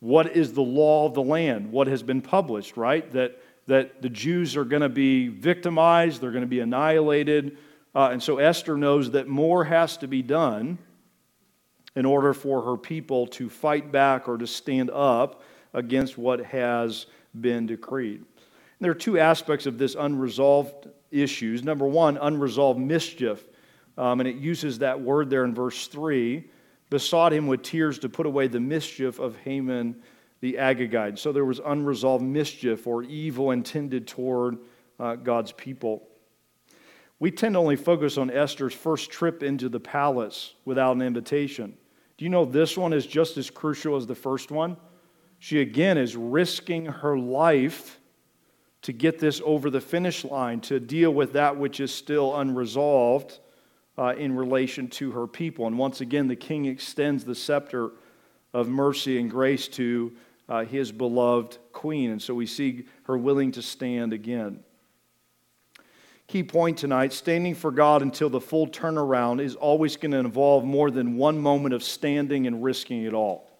[0.00, 1.72] What is the law of the land?
[1.72, 3.10] What has been published, right?
[3.12, 7.56] That, that the Jews are going to be victimized, they're going to be annihilated.
[7.94, 10.76] Uh, and so Esther knows that more has to be done
[11.96, 15.42] in order for her people to fight back or to stand up
[15.74, 17.06] against what has
[17.40, 18.18] been decreed.
[18.18, 21.62] And there are two aspects of this unresolved issues.
[21.62, 23.44] Number one, unresolved mischief.
[23.98, 26.44] Um, and it uses that word there in verse 3
[26.88, 30.02] besought him with tears to put away the mischief of Haman
[30.40, 31.18] the Agagite.
[31.18, 34.58] So there was unresolved mischief or evil intended toward
[34.98, 36.08] uh, God's people.
[37.20, 41.74] We tend to only focus on Esther's first trip into the palace without an invitation.
[42.16, 44.78] Do you know this one is just as crucial as the first one?
[45.38, 48.00] She again is risking her life
[48.82, 53.38] to get this over the finish line, to deal with that which is still unresolved
[53.98, 55.66] uh, in relation to her people.
[55.66, 57.92] And once again, the king extends the scepter
[58.54, 60.12] of mercy and grace to
[60.48, 62.10] uh, his beloved queen.
[62.10, 64.60] And so we see her willing to stand again.
[66.30, 70.64] Key point tonight standing for God until the full turnaround is always going to involve
[70.64, 73.50] more than one moment of standing and risking it all.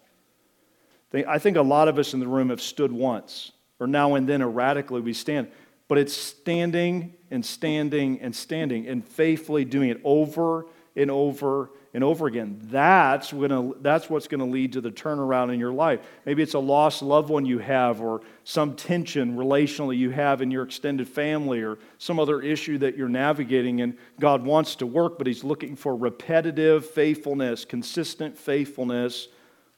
[1.12, 4.28] I think a lot of us in the room have stood once, or now and
[4.28, 5.48] then erratically we stand
[5.90, 10.66] but it's standing and standing and standing and faithfully doing it over
[11.00, 12.60] and over and over again.
[12.64, 16.00] That's, gonna, that's what's going to lead to the turnaround in your life.
[16.24, 20.50] Maybe it's a lost loved one you have, or some tension relationally you have in
[20.50, 25.18] your extended family, or some other issue that you're navigating, and God wants to work,
[25.18, 29.28] but He's looking for repetitive faithfulness, consistent faithfulness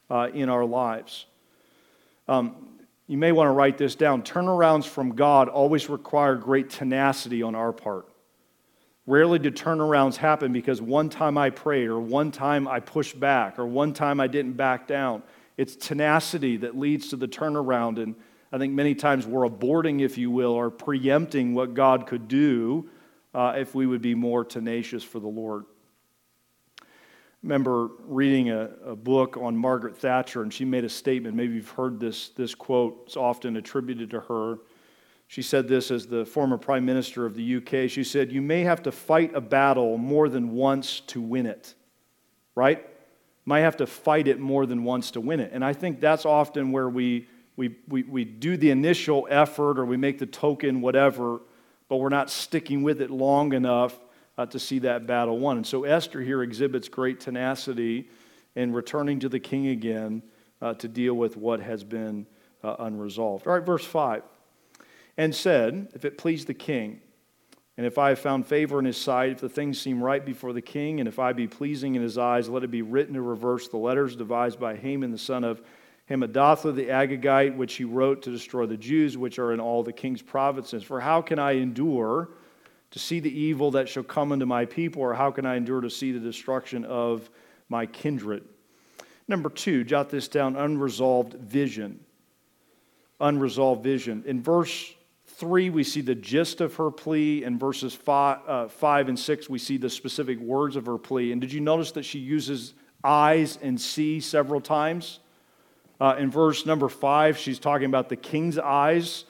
[0.09, 1.25] uh, in our lives.
[2.27, 2.69] Um,
[3.07, 4.21] you may want to write this down.
[4.21, 8.07] Turnarounds from God always require great tenacity on our part.
[9.05, 13.59] Rarely do turnarounds happen because one time I prayed, or one time I pushed back,
[13.59, 15.23] or one time I didn't back down.
[15.57, 18.01] It's tenacity that leads to the turnaround.
[18.01, 18.15] And
[18.51, 22.89] I think many times we're aborting, if you will, or preempting what God could do
[23.33, 25.65] uh, if we would be more tenacious for the Lord.
[27.41, 31.35] Remember reading a, a, book on Margaret Thatcher, and she made a statement.
[31.35, 34.59] Maybe you've heard this, this quote, it's often attributed to her.
[35.33, 37.89] She said this as the former Prime Minister of the UK.
[37.89, 41.73] She said, You may have to fight a battle more than once to win it,
[42.53, 42.85] right?
[43.43, 45.49] Might have to fight it more than once to win it.
[45.51, 49.85] And I think that's often where we, we, we, we do the initial effort or
[49.85, 51.41] we make the token, whatever,
[51.89, 53.99] but we're not sticking with it long enough
[54.37, 55.57] uh, to see that battle won.
[55.57, 58.07] And so Esther here exhibits great tenacity
[58.53, 60.21] in returning to the king again
[60.61, 62.27] uh, to deal with what has been
[62.63, 63.47] uh, unresolved.
[63.47, 64.21] All right, verse 5
[65.17, 67.01] and said, If it please the king,
[67.75, 70.53] and if I have found favor in his sight, if the things seem right before
[70.53, 73.21] the king, and if I be pleasing in his eyes, let it be written to
[73.21, 75.61] reverse the letters devised by Haman the son of
[76.09, 79.93] Hammedatha the Agagite, which he wrote to destroy the Jews, which are in all the
[79.93, 80.83] king's provinces.
[80.83, 82.29] For how can I endure
[82.91, 85.81] to see the evil that shall come unto my people, or how can I endure
[85.81, 87.29] to see the destruction of
[87.69, 88.43] my kindred?
[89.27, 92.03] Number two, jot this down unresolved vision.
[93.19, 94.23] Unresolved vision.
[94.27, 94.93] In verse
[95.43, 97.43] 3, we see the gist of her plea.
[97.43, 101.33] In verses five, uh, 5 and 6, we see the specific words of her plea.
[101.33, 105.19] And did you notice that she uses eyes and see several times?
[105.99, 109.25] Uh, in verse number 5, she's talking about the king's eyes.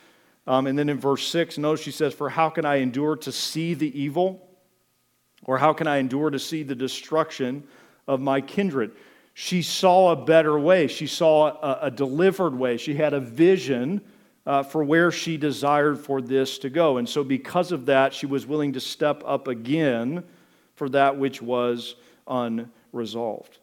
[0.45, 3.31] Um, and then in verse 6, notice she says, For how can I endure to
[3.31, 4.47] see the evil?
[5.45, 7.63] Or how can I endure to see the destruction
[8.07, 8.91] of my kindred?
[9.33, 10.85] She saw a better way.
[10.85, 12.77] She saw a, a delivered way.
[12.77, 14.01] She had a vision
[14.45, 16.97] uh, for where she desired for this to go.
[16.97, 20.23] And so, because of that, she was willing to step up again
[20.75, 21.95] for that which was
[22.27, 23.59] unresolved.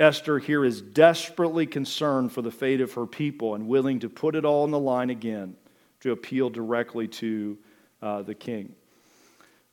[0.00, 4.34] Esther here is desperately concerned for the fate of her people and willing to put
[4.34, 5.54] it all on the line again
[6.00, 7.56] to appeal directly to
[8.00, 8.74] uh, the king.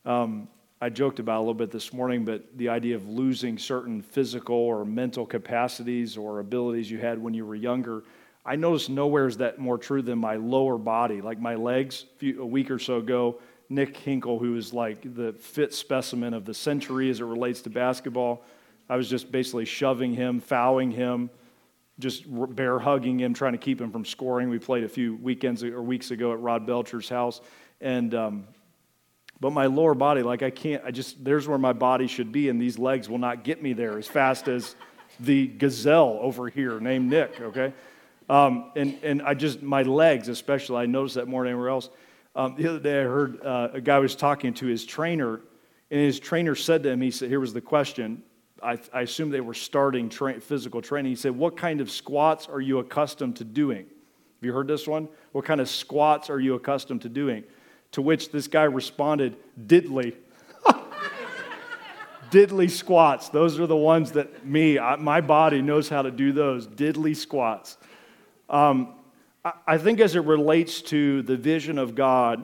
[0.06, 0.48] Um,
[0.82, 4.56] I joked about a little bit this morning, but the idea of losing certain physical
[4.56, 8.04] or mental capacities or abilities you had when you were younger
[8.46, 12.06] I noticed nowhere is that more true than my lower body, like my legs.
[12.22, 16.54] A, week or so ago, Nick Hinkle, who is like the fit specimen of the
[16.54, 18.44] century as it relates to basketball,
[18.90, 21.30] I was just basically shoving him, fouling him,
[22.00, 22.24] just
[22.56, 24.50] bear hugging him, trying to keep him from scoring.
[24.50, 27.42] We played a few weekends or weeks ago at Rod Belcher's house,
[27.82, 28.48] and um,
[29.40, 32.50] but my lower body, like I can't, I just there's where my body should be,
[32.50, 34.76] and these legs will not get me there as fast as
[35.20, 37.40] the gazelle over here named Nick.
[37.42, 37.74] Okay.
[38.30, 41.90] Um, and, and I just, my legs especially, I noticed that more than anywhere else.
[42.36, 45.42] Um, the other day I heard uh, a guy was talking to his trainer,
[45.90, 48.24] and his trainer said to him, he said, here was the question.
[48.62, 51.12] I, I assume they were starting tra- physical training.
[51.12, 53.86] He said, What kind of squats are you accustomed to doing?
[53.86, 55.08] Have you heard this one?
[55.32, 57.44] What kind of squats are you accustomed to doing?
[57.94, 60.16] To which this guy responded, Diddly.
[62.32, 63.30] diddly squats.
[63.30, 66.68] Those are the ones that me, I, my body knows how to do those.
[66.68, 67.78] Diddly squats.
[68.50, 68.94] Um,
[69.66, 72.44] I think as it relates to the vision of God,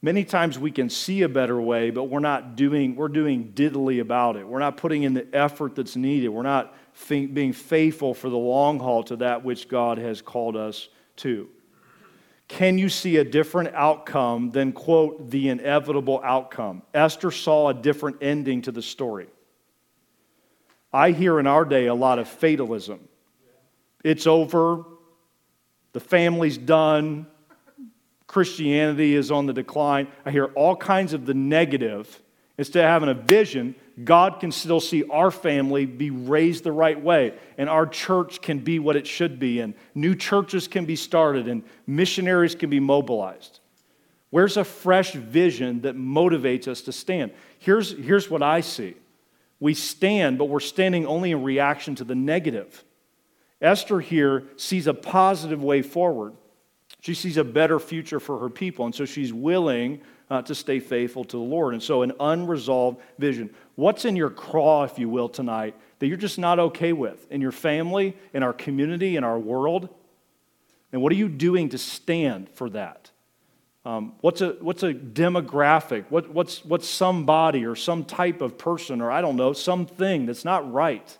[0.00, 4.00] many times we can see a better way, but we're not doing, we're doing diddly
[4.00, 4.46] about it.
[4.46, 6.28] We're not putting in the effort that's needed.
[6.28, 6.74] We're not
[7.08, 11.48] being faithful for the long haul to that which God has called us to.
[12.48, 16.82] Can you see a different outcome than, quote, the inevitable outcome?
[16.94, 19.26] Esther saw a different ending to the story.
[20.92, 23.00] I hear in our day a lot of fatalism.
[24.06, 24.84] It's over.
[25.92, 27.26] The family's done.
[28.28, 30.06] Christianity is on the decline.
[30.24, 32.22] I hear all kinds of the negative.
[32.56, 37.00] Instead of having a vision, God can still see our family be raised the right
[37.00, 40.94] way, and our church can be what it should be, and new churches can be
[40.94, 43.58] started, and missionaries can be mobilized.
[44.30, 47.32] Where's a fresh vision that motivates us to stand?
[47.58, 48.94] Here's, here's what I see
[49.58, 52.84] we stand, but we're standing only in reaction to the negative.
[53.60, 56.34] Esther here sees a positive way forward.
[57.00, 60.80] She sees a better future for her people, and so she's willing uh, to stay
[60.80, 61.72] faithful to the Lord.
[61.72, 63.54] And so, an unresolved vision.
[63.76, 67.40] What's in your craw, if you will, tonight that you're just not okay with in
[67.40, 69.88] your family, in our community, in our world?
[70.92, 73.10] And what are you doing to stand for that?
[73.84, 76.06] Um, what's, a, what's a demographic?
[76.08, 80.44] What, what's, what's somebody or some type of person or I don't know, something that's
[80.44, 81.16] not right?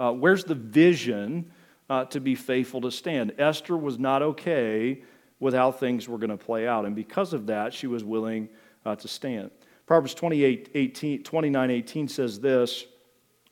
[0.00, 1.51] Uh, where's the vision
[1.92, 3.34] uh, to be faithful to stand.
[3.36, 5.02] Esther was not okay
[5.40, 6.86] with how things were going to play out.
[6.86, 8.48] And because of that, she was willing
[8.86, 9.50] uh, to stand.
[9.84, 12.86] Proverbs 28, 18, 29 18 says this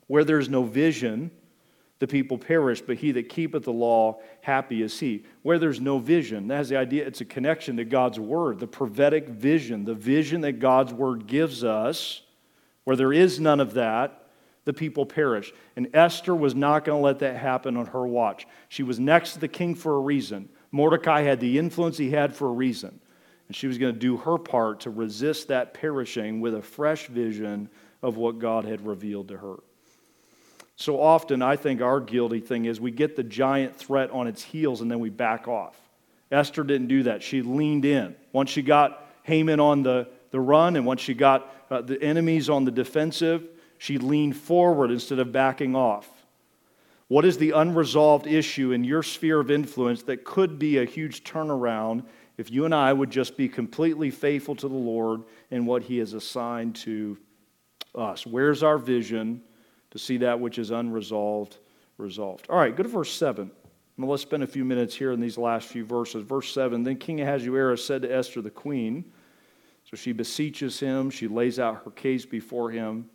[0.07, 1.29] Where there is no vision,
[1.99, 5.23] the people perish, but he that keepeth the law, happy is he.
[5.43, 8.65] Where there's no vision, that has the idea, it's a connection to God's word, the
[8.65, 12.23] prophetic vision, the vision that God's word gives us.
[12.85, 14.20] Where there is none of that,
[14.65, 15.53] the people perish.
[15.75, 18.47] And Esther was not going to let that happen on her watch.
[18.69, 20.49] She was next to the king for a reason.
[20.71, 22.99] Mordecai had the influence he had for a reason.
[23.47, 27.07] And she was going to do her part to resist that perishing with a fresh
[27.07, 27.69] vision
[28.01, 29.55] of what God had revealed to her.
[30.75, 34.41] So often, I think our guilty thing is we get the giant threat on its
[34.41, 35.75] heels and then we back off.
[36.31, 37.21] Esther didn't do that.
[37.21, 38.15] She leaned in.
[38.31, 42.49] Once she got Haman on the, the run and once she got uh, the enemies
[42.49, 43.43] on the defensive,
[43.81, 46.07] she leaned forward instead of backing off.
[47.07, 51.23] What is the unresolved issue in your sphere of influence that could be a huge
[51.23, 52.05] turnaround
[52.37, 55.97] if you and I would just be completely faithful to the Lord and what He
[55.97, 57.17] has assigned to
[57.95, 58.25] us?
[58.25, 59.41] Where's our vision?
[59.91, 61.57] to see that which is unresolved
[61.97, 62.47] resolved.
[62.49, 63.51] All right, go to verse 7.
[63.97, 66.23] Well, let's spend a few minutes here in these last few verses.
[66.23, 69.11] Verse 7 Then King Ahasuerus said to Esther the queen,
[69.83, 73.09] so she beseeches him, she lays out her case before him.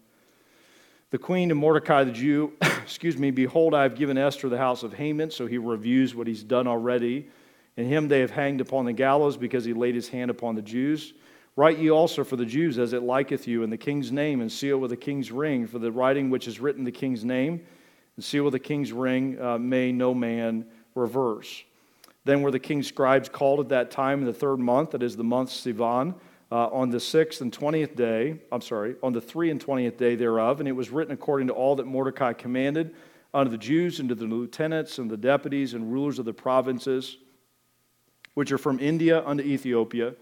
[1.11, 2.53] The queen and Mordecai the Jew,
[2.83, 6.27] excuse me, behold, I have given Esther the house of Haman, so he reviews what
[6.27, 7.29] he's done already.
[7.77, 10.63] And him they have hanged upon the gallows because he laid his hand upon the
[10.63, 11.15] Jews.
[11.55, 14.51] Write ye also for the Jews as it liketh you in the king's name, and
[14.51, 15.67] seal with the king's ring.
[15.67, 17.65] For the writing which is written the king's name,
[18.17, 21.63] and seal with the king's ring, uh, may no man reverse.
[22.25, 25.17] Then were the king's scribes called at that time in the third month, that is
[25.17, 26.15] the month Sivan,
[26.51, 30.15] uh, on the sixth and twentieth day, I'm sorry, on the three and twentieth day
[30.15, 32.95] thereof, and it was written according to all that Mordecai commanded
[33.35, 37.19] unto the Jews and to the lieutenants and the deputies and rulers of the provinces,
[38.35, 40.15] which are from India unto Ethiopia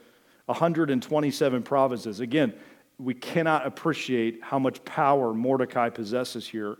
[0.46, 2.20] 127 provinces.
[2.20, 2.52] Again,
[2.98, 6.76] we cannot appreciate how much power Mordecai possesses here.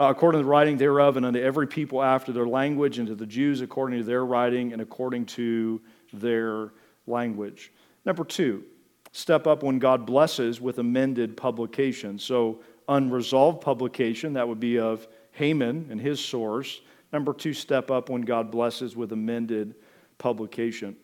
[0.00, 3.16] Uh, according to the writing thereof, and unto every people after their language, and to
[3.16, 5.80] the Jews according to their writing, and according to
[6.12, 6.70] their
[7.08, 7.72] language.
[8.04, 8.64] Number two,
[9.12, 12.18] step up when God blesses with amended publication.
[12.18, 16.80] So, unresolved publication, that would be of Haman and his source.
[17.12, 19.74] Number two, step up when God blesses with amended
[20.18, 20.96] publication.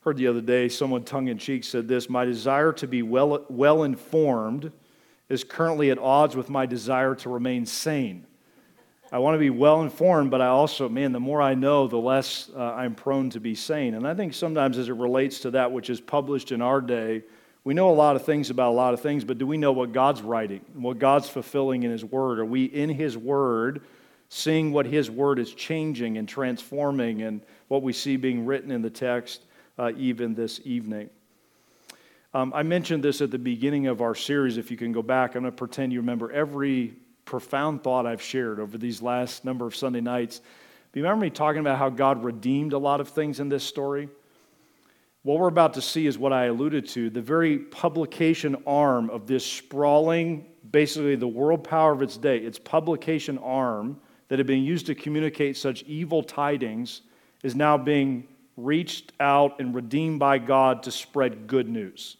[0.00, 3.46] Heard the other day someone tongue in cheek said this My desire to be well,
[3.48, 4.70] well informed
[5.30, 8.26] is currently at odds with my desire to remain sane.
[9.14, 11.96] I want to be well informed, but I also, man, the more I know, the
[11.96, 13.94] less uh, I'm prone to be sane.
[13.94, 17.22] And I think sometimes as it relates to that which is published in our day,
[17.62, 19.72] we know a lot of things about a lot of things, but do we know
[19.72, 22.40] what God's writing, what God's fulfilling in His Word?
[22.40, 23.82] Are we in His Word
[24.28, 28.82] seeing what His Word is changing and transforming and what we see being written in
[28.82, 29.44] the text?
[29.78, 31.10] uh, even this evening.
[32.32, 34.56] Um, I mentioned this at the beginning of our series.
[34.56, 36.94] If you can go back, I'm going to pretend you remember every
[37.24, 40.38] profound thought I've shared over these last number of Sunday nights.
[40.92, 43.64] Do you remember me talking about how God redeemed a lot of things in this
[43.64, 44.08] story?
[45.22, 49.26] What we're about to see is what I alluded to the very publication arm of
[49.26, 53.98] this sprawling, basically the world power of its day, its publication arm
[54.28, 57.02] that had been used to communicate such evil tidings
[57.42, 62.18] is now being reached out and redeemed by God to spread good news.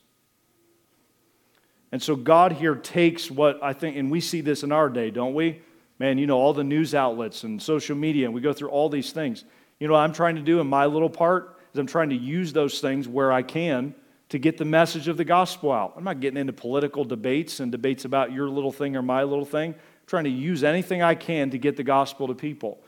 [1.95, 5.12] And so God here takes what I think, and we see this in our day,
[5.12, 5.61] don't we?
[6.01, 8.88] Man, you know, all the news outlets and social media, and we go through all
[8.88, 9.45] these things.
[9.78, 12.16] You know what I'm trying to do in my little part is I'm trying to
[12.16, 13.95] use those things where I can
[14.30, 15.92] to get the message of the gospel out.
[15.97, 19.45] I'm not getting into political debates and debates about your little thing or my little
[19.45, 19.70] thing.
[19.74, 22.80] I'm trying to use anything I can to get the gospel to people.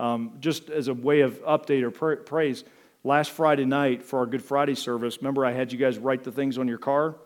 [0.00, 2.64] Um, just as a way of update or pra- praise,
[3.06, 6.32] Last Friday night for our Good Friday service, remember I had you guys write the
[6.32, 7.16] things on your car?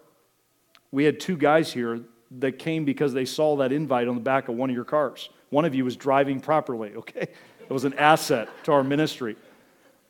[0.90, 2.00] We had two guys here
[2.38, 5.28] that came because they saw that invite on the back of one of your cars.
[5.50, 7.28] One of you was driving properly, okay?
[7.68, 9.36] It was an asset to our ministry.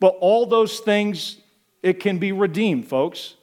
[0.01, 1.39] But all those things,
[1.83, 3.35] it can be redeemed, folks.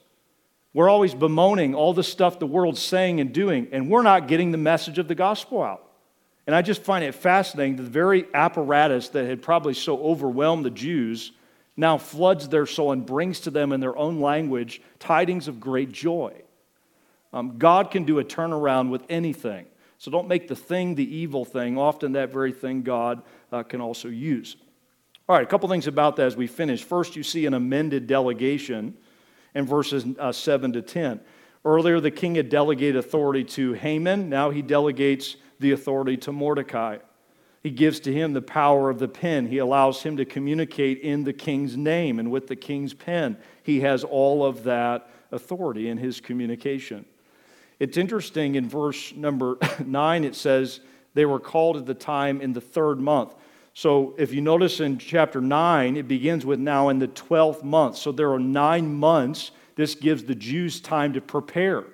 [0.72, 4.50] We're always bemoaning all the stuff the world's saying and doing, and we're not getting
[4.52, 5.82] the message of the gospel out.
[6.46, 10.64] And I just find it fascinating that the very apparatus that had probably so overwhelmed
[10.64, 11.32] the Jews
[11.76, 15.92] now floods their soul and brings to them in their own language tidings of great
[15.92, 16.32] joy.
[17.36, 19.66] Um, God can do a turnaround with anything.
[19.98, 21.76] So don't make the thing the evil thing.
[21.76, 23.20] Often that very thing God
[23.52, 24.56] uh, can also use.
[25.28, 26.82] All right, a couple things about that as we finish.
[26.82, 28.96] First, you see an amended delegation
[29.54, 31.20] in verses uh, 7 to 10.
[31.62, 34.30] Earlier, the king had delegated authority to Haman.
[34.30, 36.98] Now he delegates the authority to Mordecai.
[37.62, 39.46] He gives to him the power of the pen.
[39.46, 43.36] He allows him to communicate in the king's name and with the king's pen.
[43.62, 47.04] He has all of that authority in his communication.
[47.78, 50.80] It's interesting in verse number 9, it says,
[51.14, 53.34] They were called at the time in the third month.
[53.74, 57.96] So if you notice in chapter 9, it begins with now in the 12th month.
[57.96, 59.50] So there are nine months.
[59.74, 61.84] This gives the Jews time to prepare,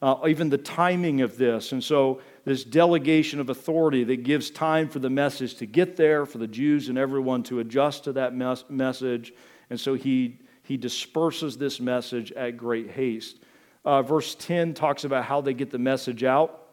[0.00, 1.72] uh, even the timing of this.
[1.72, 6.24] And so this delegation of authority that gives time for the message to get there,
[6.24, 9.34] for the Jews and everyone to adjust to that mes- message.
[9.68, 13.40] And so he, he disperses this message at great haste.
[13.84, 16.68] Uh, verse 10 talks about how they get the message out.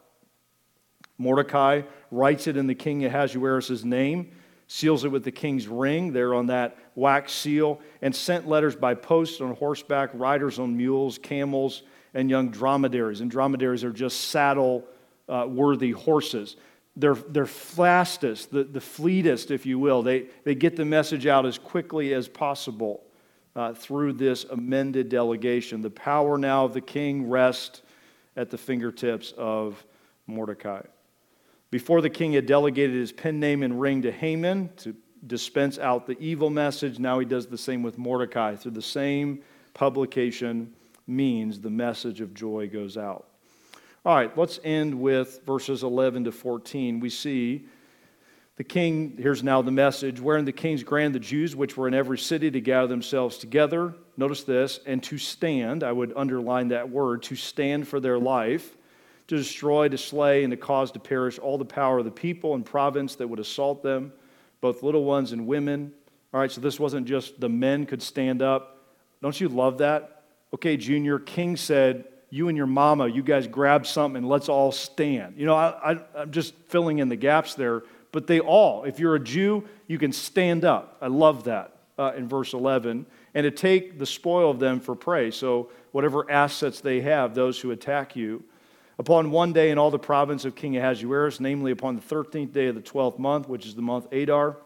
[1.16, 4.30] Mordecai writes it in the king Ahasuerus' name,
[4.66, 8.94] seals it with the king's ring there on that wax seal, and sent letters by
[8.94, 11.82] post on horseback, riders on mules, camels,
[12.14, 13.20] and young dromedaries.
[13.20, 14.86] And dromedaries are just saddle
[15.28, 16.56] uh, worthy horses.
[16.94, 20.02] They're, they're fastest, the, the fleetest, if you will.
[20.02, 23.02] They, they get the message out as quickly as possible
[23.58, 25.82] uh, through this amended delegation.
[25.82, 27.82] The power now of the king rests
[28.36, 29.84] at the fingertips of
[30.28, 30.82] Mordecai.
[31.72, 34.94] Before the king had delegated his pen name and ring to Haman to
[35.26, 38.54] dispense out the evil message, now he does the same with Mordecai.
[38.54, 39.40] Through the same
[39.74, 40.72] publication
[41.08, 43.26] means the message of joy goes out.
[44.06, 47.00] All right, let's end with verses 11 to 14.
[47.00, 47.66] We see
[48.58, 51.94] the king, here's now the message, wherein the kings grant the Jews which were in
[51.94, 53.94] every city to gather themselves together.
[54.18, 58.76] Notice this, and to stand, I would underline that word, to stand for their life
[59.28, 62.54] to destroy, to slay, and to cause to perish all the power of the people
[62.54, 64.12] and province that would assault them,
[64.60, 65.92] both little ones and women.
[66.32, 68.86] All right, so this wasn't just the men could stand up.
[69.22, 70.24] Don't you love that?
[70.54, 74.72] Okay, Junior, King said, You and your mama, you guys grab something and let's all
[74.72, 75.34] stand.
[75.36, 77.82] You know, I, am just filling in the gaps there,
[78.12, 80.96] but they all, if you're a Jew, you can stand up.
[81.00, 83.06] I love that uh, in verse 11.
[83.34, 85.30] And to take the spoil of them for prey.
[85.30, 88.44] So, whatever assets they have, those who attack you,
[88.98, 92.66] Upon one day in all the province of King Ahasuerus, namely upon the 13th day
[92.66, 94.56] of the 12th month, which is the month Adar,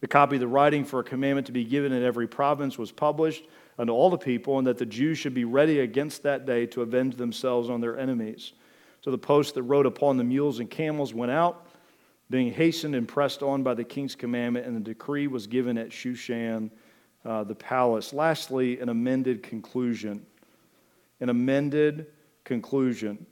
[0.00, 2.90] the copy of the writing for a commandment to be given in every province was
[2.90, 3.44] published
[3.78, 6.82] unto all the people, and that the Jews should be ready against that day to
[6.82, 8.52] avenge themselves on their enemies.
[9.00, 11.69] So the post that rode upon the mules and camels went out,
[12.30, 15.90] being hastened and pressed on by the king's commandment, and the decree was given at
[15.90, 16.70] Shushan,
[17.24, 18.12] uh, the palace.
[18.12, 20.24] Lastly, an amended conclusion.
[21.20, 22.06] An amended
[22.44, 23.26] conclusion.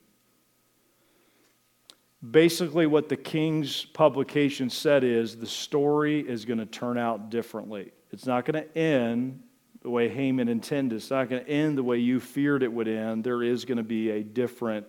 [2.29, 7.93] Basically, what the king's publication said is the story is going to turn out differently.
[8.11, 9.41] It's not going to end
[9.83, 10.97] the way Haman intended.
[10.97, 13.23] It's not going to end the way you feared it would end.
[13.23, 14.87] There is going to be a different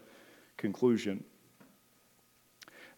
[0.58, 1.24] conclusion.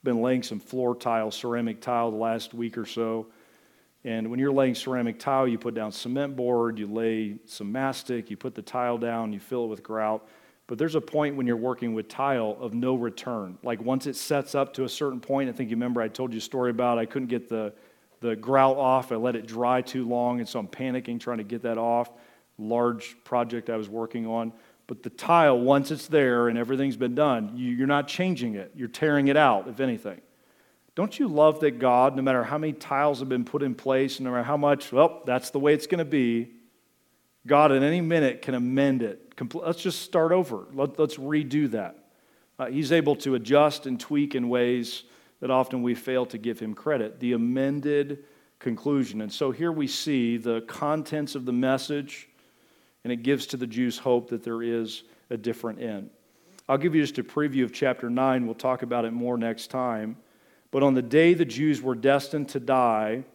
[0.03, 3.27] Been laying some floor tile, ceramic tile, the last week or so.
[4.03, 8.31] And when you're laying ceramic tile, you put down cement board, you lay some mastic,
[8.31, 10.27] you put the tile down, you fill it with grout.
[10.65, 13.57] But there's a point when you're working with tile of no return.
[13.61, 16.31] Like once it sets up to a certain point, I think you remember I told
[16.31, 17.73] you a story about I couldn't get the,
[18.21, 19.11] the grout off.
[19.11, 22.09] I let it dry too long, and so I'm panicking trying to get that off.
[22.57, 24.53] Large project I was working on.
[24.87, 28.71] But the tile, once it's there and everything's been done, you, you're not changing it.
[28.75, 30.21] You're tearing it out, if anything.
[30.95, 34.19] Don't you love that God, no matter how many tiles have been put in place,
[34.19, 36.51] no matter how much, well, that's the way it's going to be,
[37.47, 40.67] God at any minute can amend it let's just start over.
[40.73, 41.97] Let, us redo that.
[42.59, 45.03] Uh, he's able to adjust and tweak in ways
[45.39, 47.19] that often we fail to give him credit.
[47.19, 48.25] The amended
[48.59, 49.21] conclusion.
[49.21, 52.29] And so here we see the contents of the message,
[53.03, 56.09] and it gives to the Jews hope that there is a different end.
[56.69, 58.45] I'll give you just a preview of chapter 9.
[58.45, 60.17] We'll talk about it more next time.
[60.69, 63.25] But on the day the Jews were destined to die,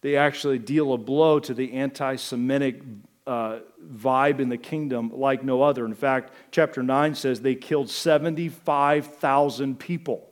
[0.00, 2.82] they actually deal a blow to the anti Semitic
[3.26, 3.58] uh,
[3.94, 5.84] vibe in the kingdom like no other.
[5.84, 10.26] In fact, chapter 9 says they killed 75,000 people,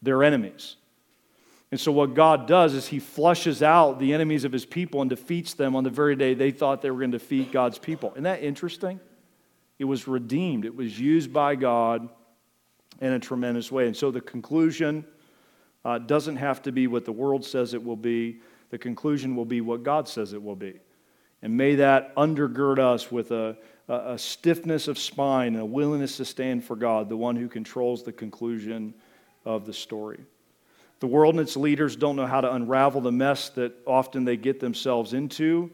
[0.00, 0.76] their enemies.
[1.76, 5.10] And so, what God does is He flushes out the enemies of His people and
[5.10, 8.12] defeats them on the very day they thought they were going to defeat God's people.
[8.12, 8.98] Isn't that interesting?
[9.78, 12.08] It was redeemed, it was used by God
[13.02, 13.86] in a tremendous way.
[13.86, 15.04] And so, the conclusion
[15.84, 19.44] uh, doesn't have to be what the world says it will be, the conclusion will
[19.44, 20.80] be what God says it will be.
[21.42, 26.24] And may that undergird us with a, a, stiffness of spine and a willingness to
[26.24, 28.94] stand for God, the one who controls the conclusion
[29.44, 30.24] of the story.
[31.00, 34.36] The world and its leaders don't know how to unravel the mess that often they
[34.36, 35.70] get themselves into,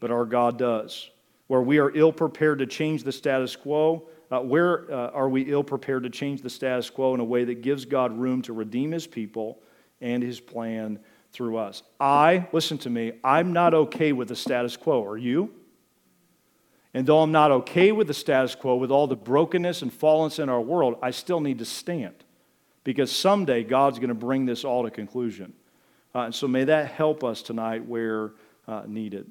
[0.00, 1.10] but our God does.
[1.46, 5.42] Where we are ill prepared to change the status quo, uh, where uh, are we
[5.42, 8.52] ill prepared to change the status quo in a way that gives God room to
[8.52, 9.60] redeem his people
[10.00, 10.98] and his plan
[11.32, 11.82] through us.
[11.98, 15.04] I, listen to me, I'm not okay with the status quo.
[15.04, 15.52] Are you?
[16.92, 20.38] And though I'm not okay with the status quo, with all the brokenness and fallenness
[20.38, 22.24] in our world, I still need to stand
[22.86, 25.52] because someday God's going to bring this all to conclusion.
[26.14, 28.30] Uh, and so may that help us tonight where
[28.68, 29.28] uh, needed.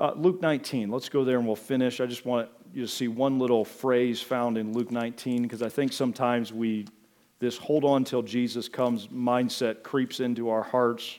[0.00, 2.00] Uh, Luke 19, let's go there and we'll finish.
[2.00, 5.68] I just want you to see one little phrase found in Luke 19 because I
[5.68, 6.86] think sometimes we,
[7.40, 11.18] this hold on till Jesus comes mindset creeps into our hearts.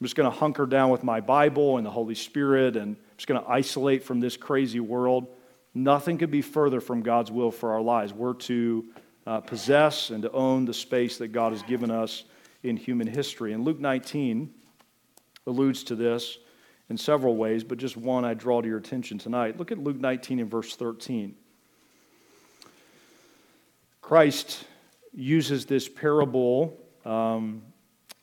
[0.00, 3.16] I'm just going to hunker down with my Bible and the Holy Spirit and I'm
[3.16, 5.28] just going to isolate from this crazy world.
[5.74, 8.12] Nothing could be further from God's will for our lives.
[8.12, 8.84] We're to
[9.26, 12.24] uh, possess and to own the space that God has given us
[12.62, 13.52] in human history.
[13.52, 14.52] And Luke 19
[15.46, 16.38] alludes to this
[16.88, 19.58] in several ways, but just one I draw to your attention tonight.
[19.58, 21.34] Look at Luke 19 and verse 13.
[24.00, 24.64] Christ
[25.12, 27.62] uses this parable um,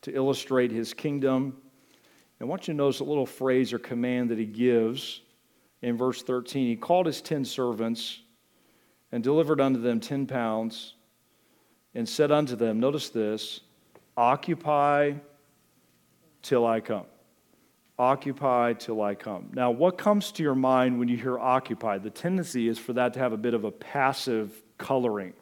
[0.01, 1.57] to illustrate his kingdom.
[2.39, 5.21] And I want you to notice a little phrase or command that he gives
[5.81, 6.67] in verse 13.
[6.67, 8.19] He called his ten servants
[9.13, 10.95] and delivered unto them ten pounds
[11.93, 13.61] and said unto them, Notice this,
[14.17, 15.13] occupy
[16.41, 17.05] till I come.
[17.99, 19.51] Occupy till I come.
[19.53, 21.99] Now, what comes to your mind when you hear occupy?
[21.99, 25.33] The tendency is for that to have a bit of a passive coloring.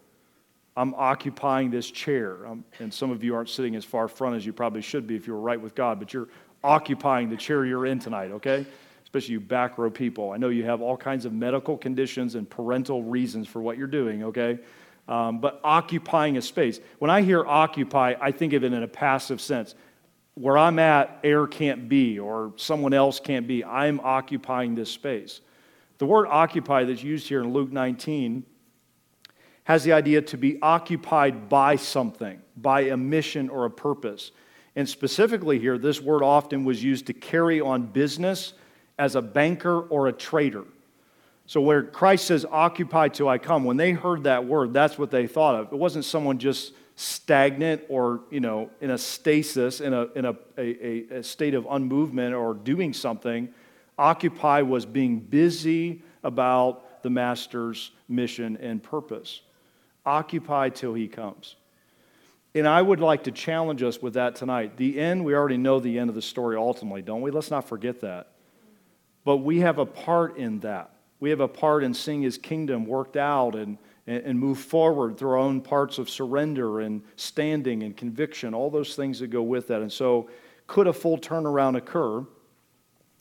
[0.76, 2.45] I'm occupying this chair.
[2.45, 5.15] Um, and some of you aren't sitting as far front as you probably should be
[5.15, 6.28] if you were right with God, but you're
[6.61, 8.65] occupying the chair you're in tonight, okay?
[9.12, 10.32] Especially you back row people.
[10.32, 13.86] I know you have all kinds of medical conditions and parental reasons for what you're
[13.86, 14.57] doing, okay?
[15.09, 16.80] Um, but occupying a space.
[16.99, 19.76] When I hear occupy, I think of it in a passive sense
[20.36, 23.66] where I'm at, air can't be, or someone else can't be.
[23.66, 25.41] I'm occupying this space.
[25.97, 28.45] The word occupy that's used here in Luke 19
[29.66, 34.32] has the idea to be occupied by something, by a mission or a purpose.
[34.78, 38.53] And specifically here, this word often was used to carry on business
[39.01, 40.63] as a banker or a trader.
[41.47, 45.09] So, where Christ says, occupy till I come, when they heard that word, that's what
[45.09, 45.73] they thought of.
[45.73, 50.35] It wasn't someone just stagnant or you know in a stasis in a in a,
[50.55, 53.49] a, a state of unmovement or doing something.
[53.97, 59.41] Occupy was being busy about the master's mission and purpose.
[60.05, 61.55] Occupy till he comes.
[62.53, 64.77] And i would like to challenge us with that tonight.
[64.77, 67.31] The end we already know the end of the story ultimately don't we?
[67.31, 68.30] Let's not forget that
[69.24, 72.86] but we have a part in that we have a part in seeing his kingdom
[72.86, 77.95] worked out and and, move forward through our own parts of surrender and standing and
[77.95, 79.82] conviction, all those things that go with that.
[79.82, 80.30] And so,
[80.67, 82.26] could a full turnaround occur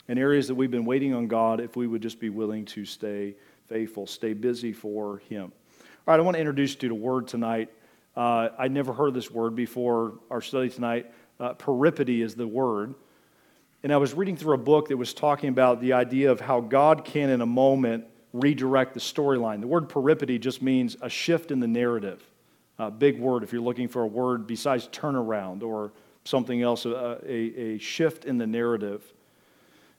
[0.09, 2.85] in areas that we've been waiting on God if we would just be willing to
[2.85, 3.37] stay
[3.67, 5.53] faithful, stay busy for Him?
[5.81, 7.71] All right, I want to introduce you to a word tonight.
[8.17, 11.13] Uh, I'd never heard this word before our study tonight.
[11.39, 12.95] Uh, peripety is the word.
[13.83, 16.61] And I was reading through a book that was talking about the idea of how
[16.61, 19.61] God can, in a moment, redirect the storyline.
[19.61, 22.23] The word peripety just means a shift in the narrative.
[22.79, 25.93] A big word if you're looking for a word besides turnaround or
[26.25, 29.03] something else, a, a, a shift in the narrative.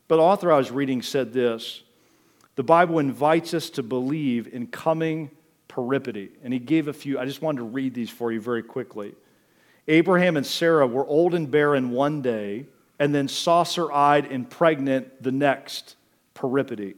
[0.08, 1.82] But the author I was reading said this
[2.56, 5.32] The Bible invites us to believe in coming
[5.68, 6.30] peripety.
[6.44, 9.16] And he gave a few, I just wanted to read these for you very quickly.
[9.88, 12.66] Abraham and Sarah were old and barren one day,
[13.02, 15.96] and then saucer eyed and pregnant the next
[16.36, 16.94] peripety.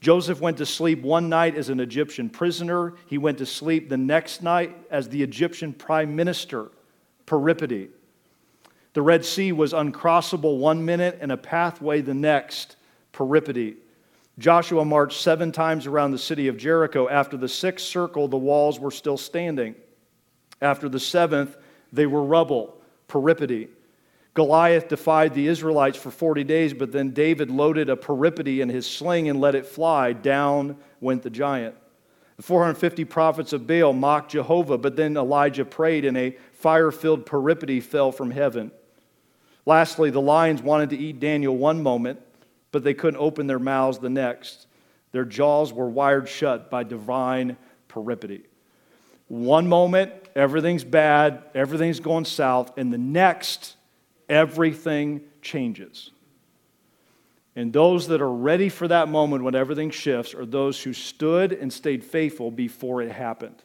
[0.00, 2.94] Joseph went to sleep one night as an Egyptian prisoner.
[3.06, 6.70] He went to sleep the next night as the Egyptian prime minister,
[7.26, 7.90] peripety.
[8.94, 12.76] The Red Sea was uncrossable one minute and a pathway the next,
[13.12, 13.76] peripety.
[14.38, 17.10] Joshua marched seven times around the city of Jericho.
[17.10, 19.74] After the sixth circle, the walls were still standing.
[20.62, 21.58] After the seventh,
[21.92, 23.68] they were rubble, peripety.
[24.36, 28.86] Goliath defied the Israelites for 40 days, but then David loaded a peripety in his
[28.86, 30.12] sling and let it fly.
[30.12, 31.74] Down went the giant.
[32.36, 37.24] The 450 prophets of Baal mocked Jehovah, but then Elijah prayed and a fire filled
[37.24, 38.70] peripety fell from heaven.
[39.64, 42.20] Lastly, the lions wanted to eat Daniel one moment,
[42.72, 44.66] but they couldn't open their mouths the next.
[45.12, 47.56] Their jaws were wired shut by divine
[47.88, 48.42] peripety.
[49.28, 53.76] One moment, everything's bad, everything's going south, and the next,
[54.28, 56.10] everything changes.
[57.54, 61.52] And those that are ready for that moment when everything shifts are those who stood
[61.52, 63.62] and stayed faithful before it happened.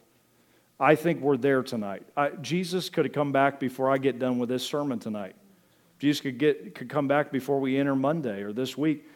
[0.80, 2.02] I think we're there tonight.
[2.16, 5.36] I, Jesus could have come back before I get done with this sermon tonight.
[5.98, 9.06] Jesus could, get, could come back before we enter Monday or this week.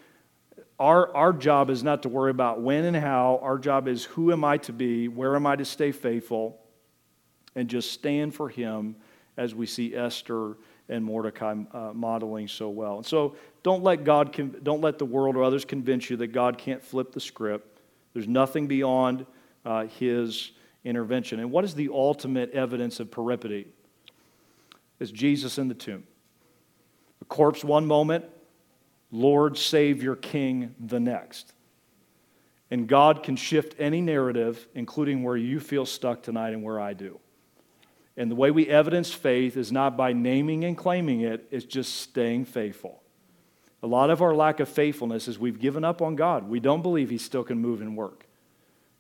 [0.78, 3.40] Our, our job is not to worry about when and how.
[3.42, 5.08] Our job is who am I to be?
[5.08, 6.60] Where am I to stay faithful?
[7.56, 8.94] And just stand for Him
[9.36, 10.56] as we see Esther
[10.88, 12.98] and Mordecai uh, modeling so well.
[12.98, 16.58] And so don't let God, don't let the world or others convince you that God
[16.58, 17.80] can't flip the script.
[18.12, 19.26] There's nothing beyond
[19.64, 20.52] uh, His
[20.84, 21.40] intervention.
[21.40, 23.66] And what is the ultimate evidence of peripety?
[25.00, 26.04] It's Jesus in the tomb.
[27.20, 28.24] A corpse one moment,
[29.10, 31.52] Lord, Savior, King the next.
[32.70, 36.94] And God can shift any narrative, including where you feel stuck tonight and where I
[36.94, 37.20] do.
[38.16, 41.96] And the way we evidence faith is not by naming and claiming it, it's just
[41.96, 43.02] staying faithful.
[43.82, 46.48] A lot of our lack of faithfulness is we've given up on God.
[46.48, 48.26] We don't believe He still can move and work.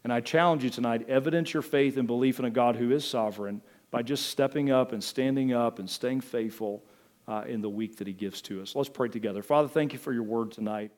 [0.04, 3.04] And I challenge you tonight evidence your faith and belief in a God who is
[3.04, 6.84] sovereign by just stepping up and standing up and staying faithful
[7.26, 8.76] uh, in the week that He gives to us.
[8.76, 9.42] Let's pray together.
[9.42, 10.92] Father, thank you for your word tonight.